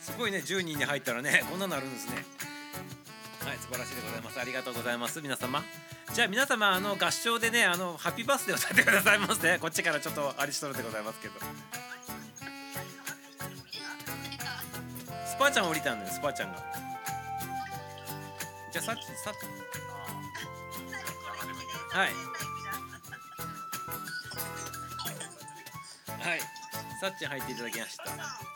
[0.02, 2.41] すごいね10人に入ったらねこんなのあるんですね。
[3.72, 4.40] 晴らしいでございます。
[4.40, 5.22] ありがとうございます。
[5.22, 5.64] 皆様。
[6.14, 9.60] じゃあ皆様あの合唱でねあのハッピーバースデーを歌ってくださいませ。
[9.60, 11.40] こっちからちょっとありしとるでございますけど。
[15.26, 16.58] スパーちゃん降りたんだよスパーちゃんが。
[18.74, 19.34] じゃあさっきさっ
[21.92, 22.14] はい。
[26.22, 26.40] はい。
[27.00, 28.51] さっちゃん入っていただきました。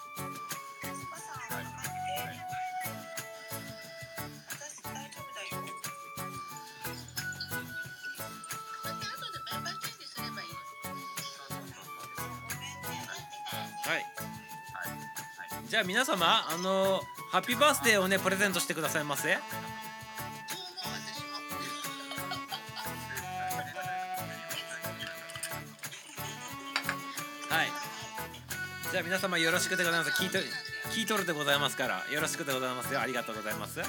[15.75, 17.01] じゃあ皆様あの
[17.31, 19.33] ハッピーバースデーをねプレゼントしてくださいませ？
[19.33, 19.39] はい。
[28.89, 30.11] じゃあ皆様よろしくでございます。
[30.11, 30.37] 聞いと
[30.91, 33.01] 聞いとるでございますからよろしくでございますよ。
[33.01, 33.81] ありがとうございます。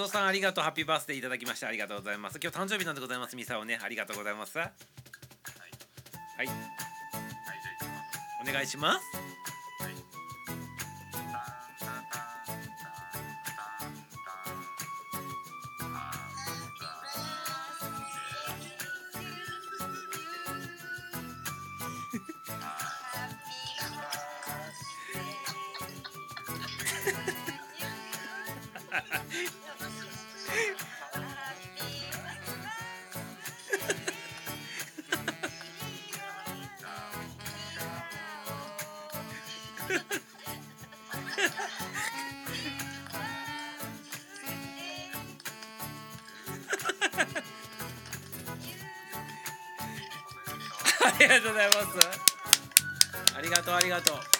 [0.00, 0.64] 藤さんありがとう。
[0.64, 2.38] ハッピーバースデーいただきましてありがとうございます。
[2.42, 3.36] 今日誕生日なんでございます。
[3.36, 3.78] ミサをね。
[3.82, 4.58] ありがとうございます。
[4.58, 4.70] はい。
[8.42, 9.29] お願いします
[51.02, 51.86] ありがとうございます。
[53.36, 54.39] ありがとうありがとう。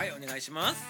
[0.00, 0.89] はいお願いします。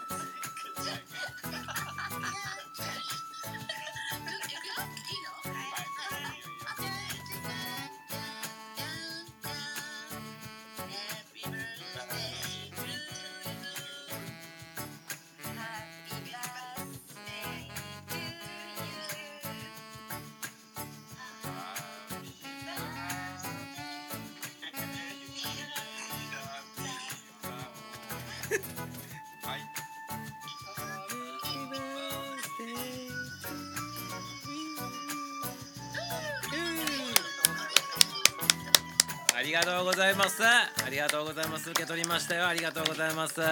[40.01, 40.41] ざいます。
[40.43, 41.69] ありがとうございます。
[41.69, 42.47] 受け取りましたよ。
[42.47, 43.39] ありがとうございます。
[43.39, 43.45] ハ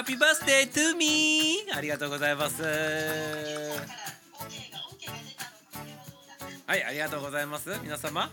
[0.00, 2.60] ッピーバースデートゥーミーありがとうございます。
[6.66, 7.70] はいありがとうございます。
[7.84, 8.32] 皆様。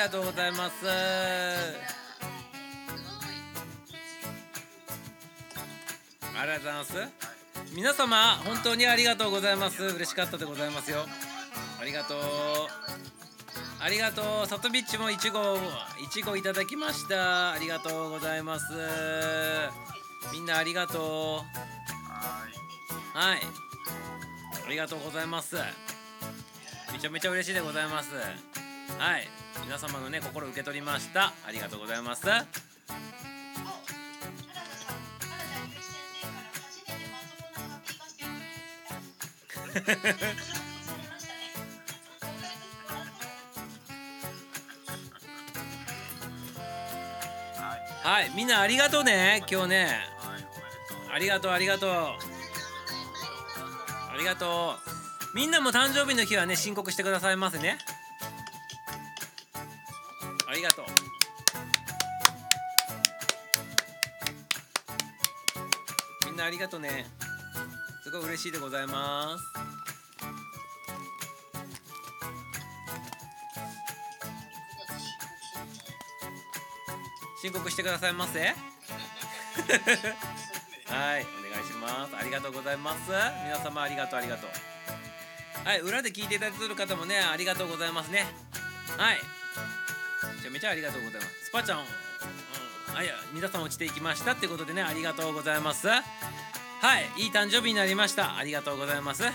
[0.00, 0.72] がとうございます。
[6.38, 6.94] ありがとうございます。
[7.74, 9.82] 皆様本当にありがとうございます。
[9.82, 11.04] 嬉しかったでございますよ。
[11.78, 12.18] ありがとう。
[13.78, 14.46] ありがとう。
[14.46, 15.60] サトビッチもいちごい
[16.10, 17.52] ちごいただきました。
[17.52, 18.64] ありがとうございます。
[20.32, 23.18] みんなありがとう。
[23.18, 23.40] はい。
[24.66, 25.56] ありがとうございます。
[26.90, 28.14] めちゃめちゃ嬉しいでございます。
[28.98, 29.39] はい。
[29.70, 31.32] 皆様のね心受け取りました。
[31.46, 32.26] ありがとうございます。
[32.26, 32.44] はい。
[48.02, 50.00] はいみんなありがとうね今日ね。
[51.14, 51.90] ありがとうありがとう。
[51.92, 52.18] あ
[54.18, 54.74] りがと
[55.32, 57.78] うみんなも誕生日の日はね申告してくださいませね。
[57.86, 57.89] あ
[60.60, 60.84] りがとう。
[66.26, 67.06] みんなありがとうね。
[68.04, 69.44] すごい嬉しいでございます。
[77.40, 78.40] 申告してくださいませ？
[80.84, 82.14] はいお願いします。
[82.14, 83.10] ありがとうございます。
[83.44, 84.50] 皆様ありがとうありがとう。
[85.66, 88.26] はい裏で聞いていただいてる方もねありがとうございますね。
[88.98, 89.39] はい
[90.50, 91.44] めちゃありがとうございます。
[91.46, 95.88] スパちゃん、うん、あいや皆さん落ちていきましたってことでねありがとうございます。
[95.88, 98.36] はいいい誕生日になりました。
[98.36, 99.22] ありがとうございます。
[99.22, 99.32] はい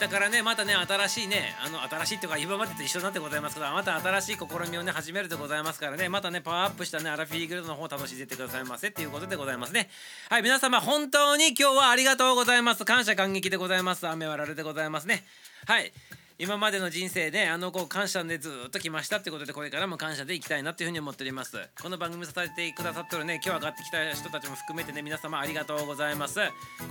[0.00, 9.88] 明日からねまたね新しいねあの新しいっていうか今までと一緒になってございますけどまた新しい試みをね始めるでございますからねまたねパワーアップしたねアラフィーグルードの方を楽しんでってくださいませっていうことでございますね。
[10.30, 12.84] はい皆様本当に今日はありがとうございます。
[12.84, 14.06] 感謝感激でございます。
[14.06, 15.24] 雨はられでございますね。
[15.66, 15.92] はい。
[16.40, 21.56] 今までの人生であのこう感謝でずっと来ましたってことでこれからも感謝でいきたいなというふうに思っております。
[21.82, 26.38] この番組支えてくださってるね今日上がってきた人たちも含めてね皆様ありがとうございます。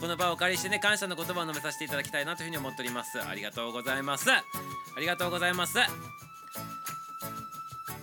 [0.01, 3.21] この場をお借りしてね感謝の言葉を述べさせていただきたいなというふうに思っております。
[3.21, 4.29] ありがとうございます。
[4.29, 4.43] あ
[4.99, 5.77] りがとうございます。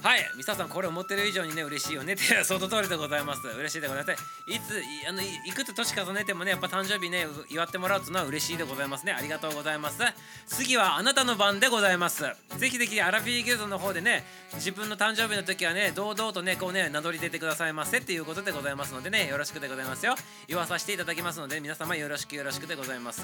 [0.04, 9.06] はいミサさんこれ思ってる以上にね嬉しいよねってその通りでございます嬉しいでございますいついあのいくつ年重ねてもねやっぱ誕生日ね祝ってもらうっていうのは嬉しいでございます。
[9.06, 10.02] ねありがとうございます。
[10.46, 12.22] 次はあなたの番でございます。
[12.58, 14.24] ぜひぜひアラフィーギルドの方でね
[14.56, 18.92] 自分の誕生日の時はね堂々とねこうね名乗り出てくださいませっていうことでございます。
[18.92, 20.16] のでねよろしくでございますよ。
[20.48, 23.22] 言わさせていただきますので皆様よろしくよろしくでございます。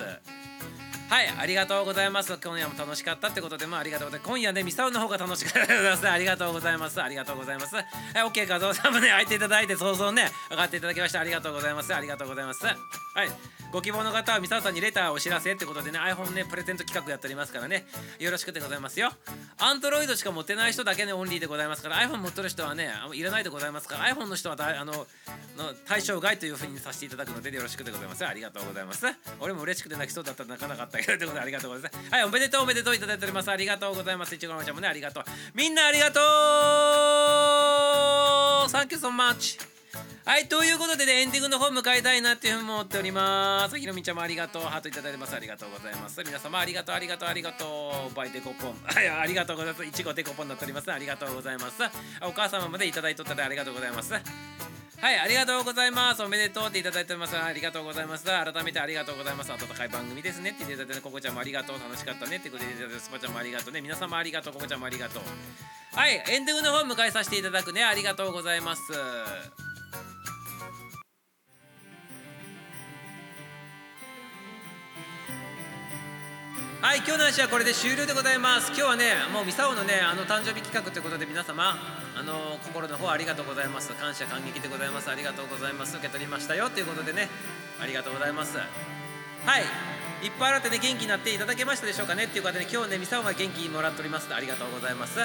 [1.11, 2.39] はい、ありがとうございます。
[2.39, 4.29] 今夜も楽しかったってことで、まあ、ありがとうございます。
[4.29, 6.07] 今夜ね、ミサオの方が楽しかったです。
[6.09, 7.03] ありがとうございます。
[7.03, 7.75] ありがとうございます。
[7.75, 7.85] はい、
[8.15, 11.93] OK、画像さんもね、開いていただいて、早々ね、上がっていただきまして、ありがとうございます。
[11.93, 12.65] ありがとうございます。
[12.65, 12.77] はい、
[13.73, 17.87] ご希望の方はミサさんにレターお知らせってことでね iPhone ねプレゼント企画やっておりますからね。
[18.19, 19.11] よろしくでございますよ。
[19.59, 25.07] Android しか持ってない人だけねオンリーでございますから iPhone 持ってる人はねいらないでございますから iPhone の人はだあのの
[25.87, 28.27] 対象外というふうにさせていただくのでよろしくでございます。
[28.27, 29.07] ありがとうございます。
[29.41, 32.13] 俺も嬉しくて泣きそうだったら泣かなかったけどということでありがとうございます。
[32.13, 33.51] はいおめでとうおめでとういただいております。
[33.51, 34.35] ありがとうございます。
[34.35, 35.25] いちごのちゃんもねありがとう。
[35.55, 36.23] みんなありがとう。
[38.71, 39.70] Thank you so much.
[40.31, 51.83] はいということでねエンディングの方迎えたいなっていうふうに思っておりますひろみちゃんもありがとうハートいただいてますありがとうございます皆様ありがとうありがとうありがとうバイデコポン ありがとうございますいちごデコポンになっておりますありがとうございます
[52.23, 54.15] お母様までいただいとったでありがとうございます
[55.01, 56.23] はい、ありがとうございます。
[56.23, 57.35] おめでとうっていただいております。
[57.35, 58.27] ありがとうございます。
[58.27, 59.51] 改めてありがとうございます。
[59.51, 61.81] 温かい番組ですねって言っていただいて、ここちゃんもありがとう。
[61.81, 63.81] 楽しかったねってことでいただいて、スパちゃんもありがとうね。
[63.81, 64.53] 皆様ありがとう。
[64.53, 65.23] ここちゃんもありがとう。
[65.97, 67.83] はい、エンディングの方迎えさせていただくね。
[67.83, 68.83] ありがとうございます。
[76.81, 78.69] はい、今日の話はこれで終了でございます。
[78.69, 81.77] 今日はね、もうミサオのね、あの誕生日企画ということで皆様、
[82.17, 83.93] あの心の方ありがとうございます。
[83.93, 85.11] 感謝感激でございます。
[85.11, 85.99] ありがとうございます。
[85.99, 87.29] 受け取りましたよということでね、
[87.83, 88.57] ありがとうございます。
[88.57, 88.65] は
[89.59, 89.63] い、
[90.25, 94.35] いっぱい洗ってね元気になっていただけましたでしょうかねっていう方で、今日ねミサオが元気もらっております。
[94.35, 95.21] ありがとうございます。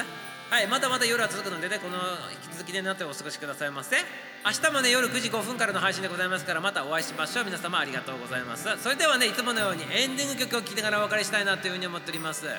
[0.48, 1.96] はい、まだまだ夜は続くのでね、この
[2.30, 3.96] 引き続きでなってお過ごしくださいませ。
[4.44, 7.44] 明日もね夜9時5分からの配信でございますからまたお会いしましょう。
[7.44, 8.64] 皆様ありがとうございます。
[8.80, 12.46] それではねいつものようにエンディング曲を聴きながらお別れしたいなというふうに思っております。
[12.46, 12.52] は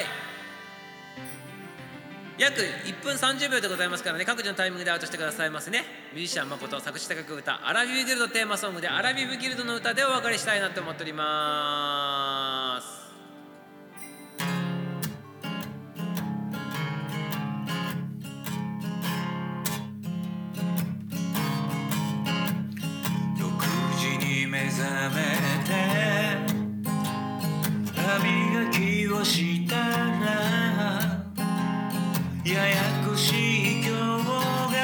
[0.00, 0.04] い。
[2.38, 13.01] 約1分30秒でございますからね各自のタイミングでアウトしてくださいますねミュージシャン誠作詞作曲歌アラビブギルドテーマソングでアラビブギルドの歌でお別れしたいなと思っております
[24.62, 25.16] 目覚め
[25.66, 25.70] て
[27.96, 29.82] 歯磨きをしたら
[32.44, 34.24] ややこしい今日
[34.72, 34.80] が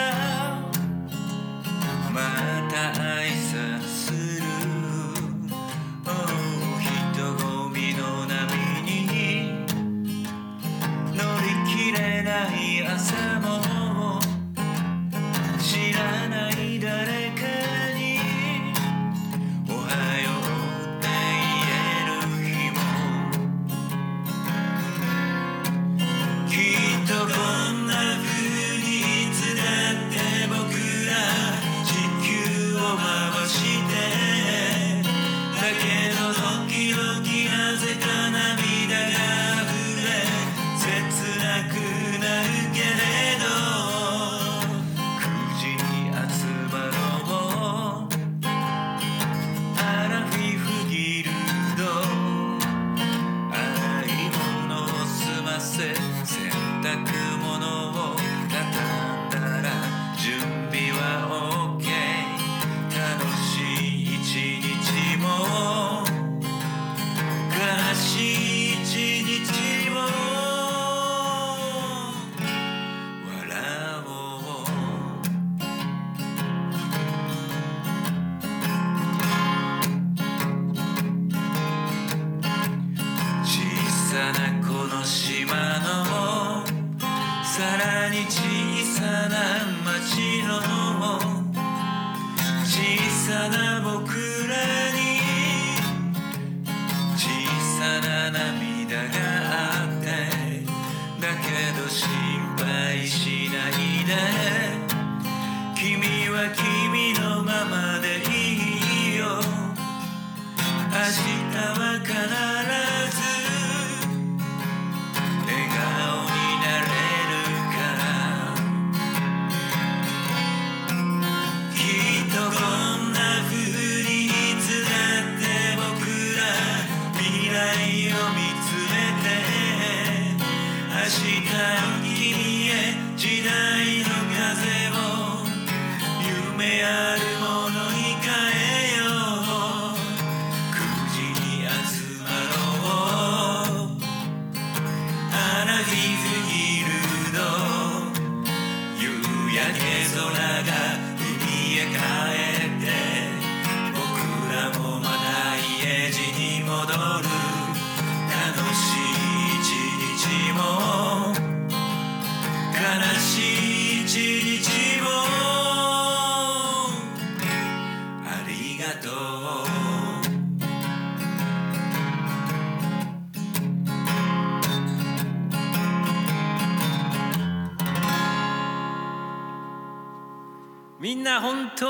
[2.12, 2.16] ま
[2.68, 2.76] た
[3.18, 3.47] 愛す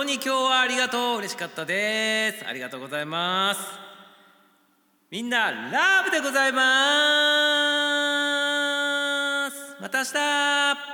[0.09, 1.19] に今日はありがとう。
[1.19, 2.47] 嬉しかったです。
[2.47, 3.61] ありがとうございます。
[5.11, 6.61] みんなラブでございま
[9.51, 9.77] す。
[9.83, 10.88] また明日。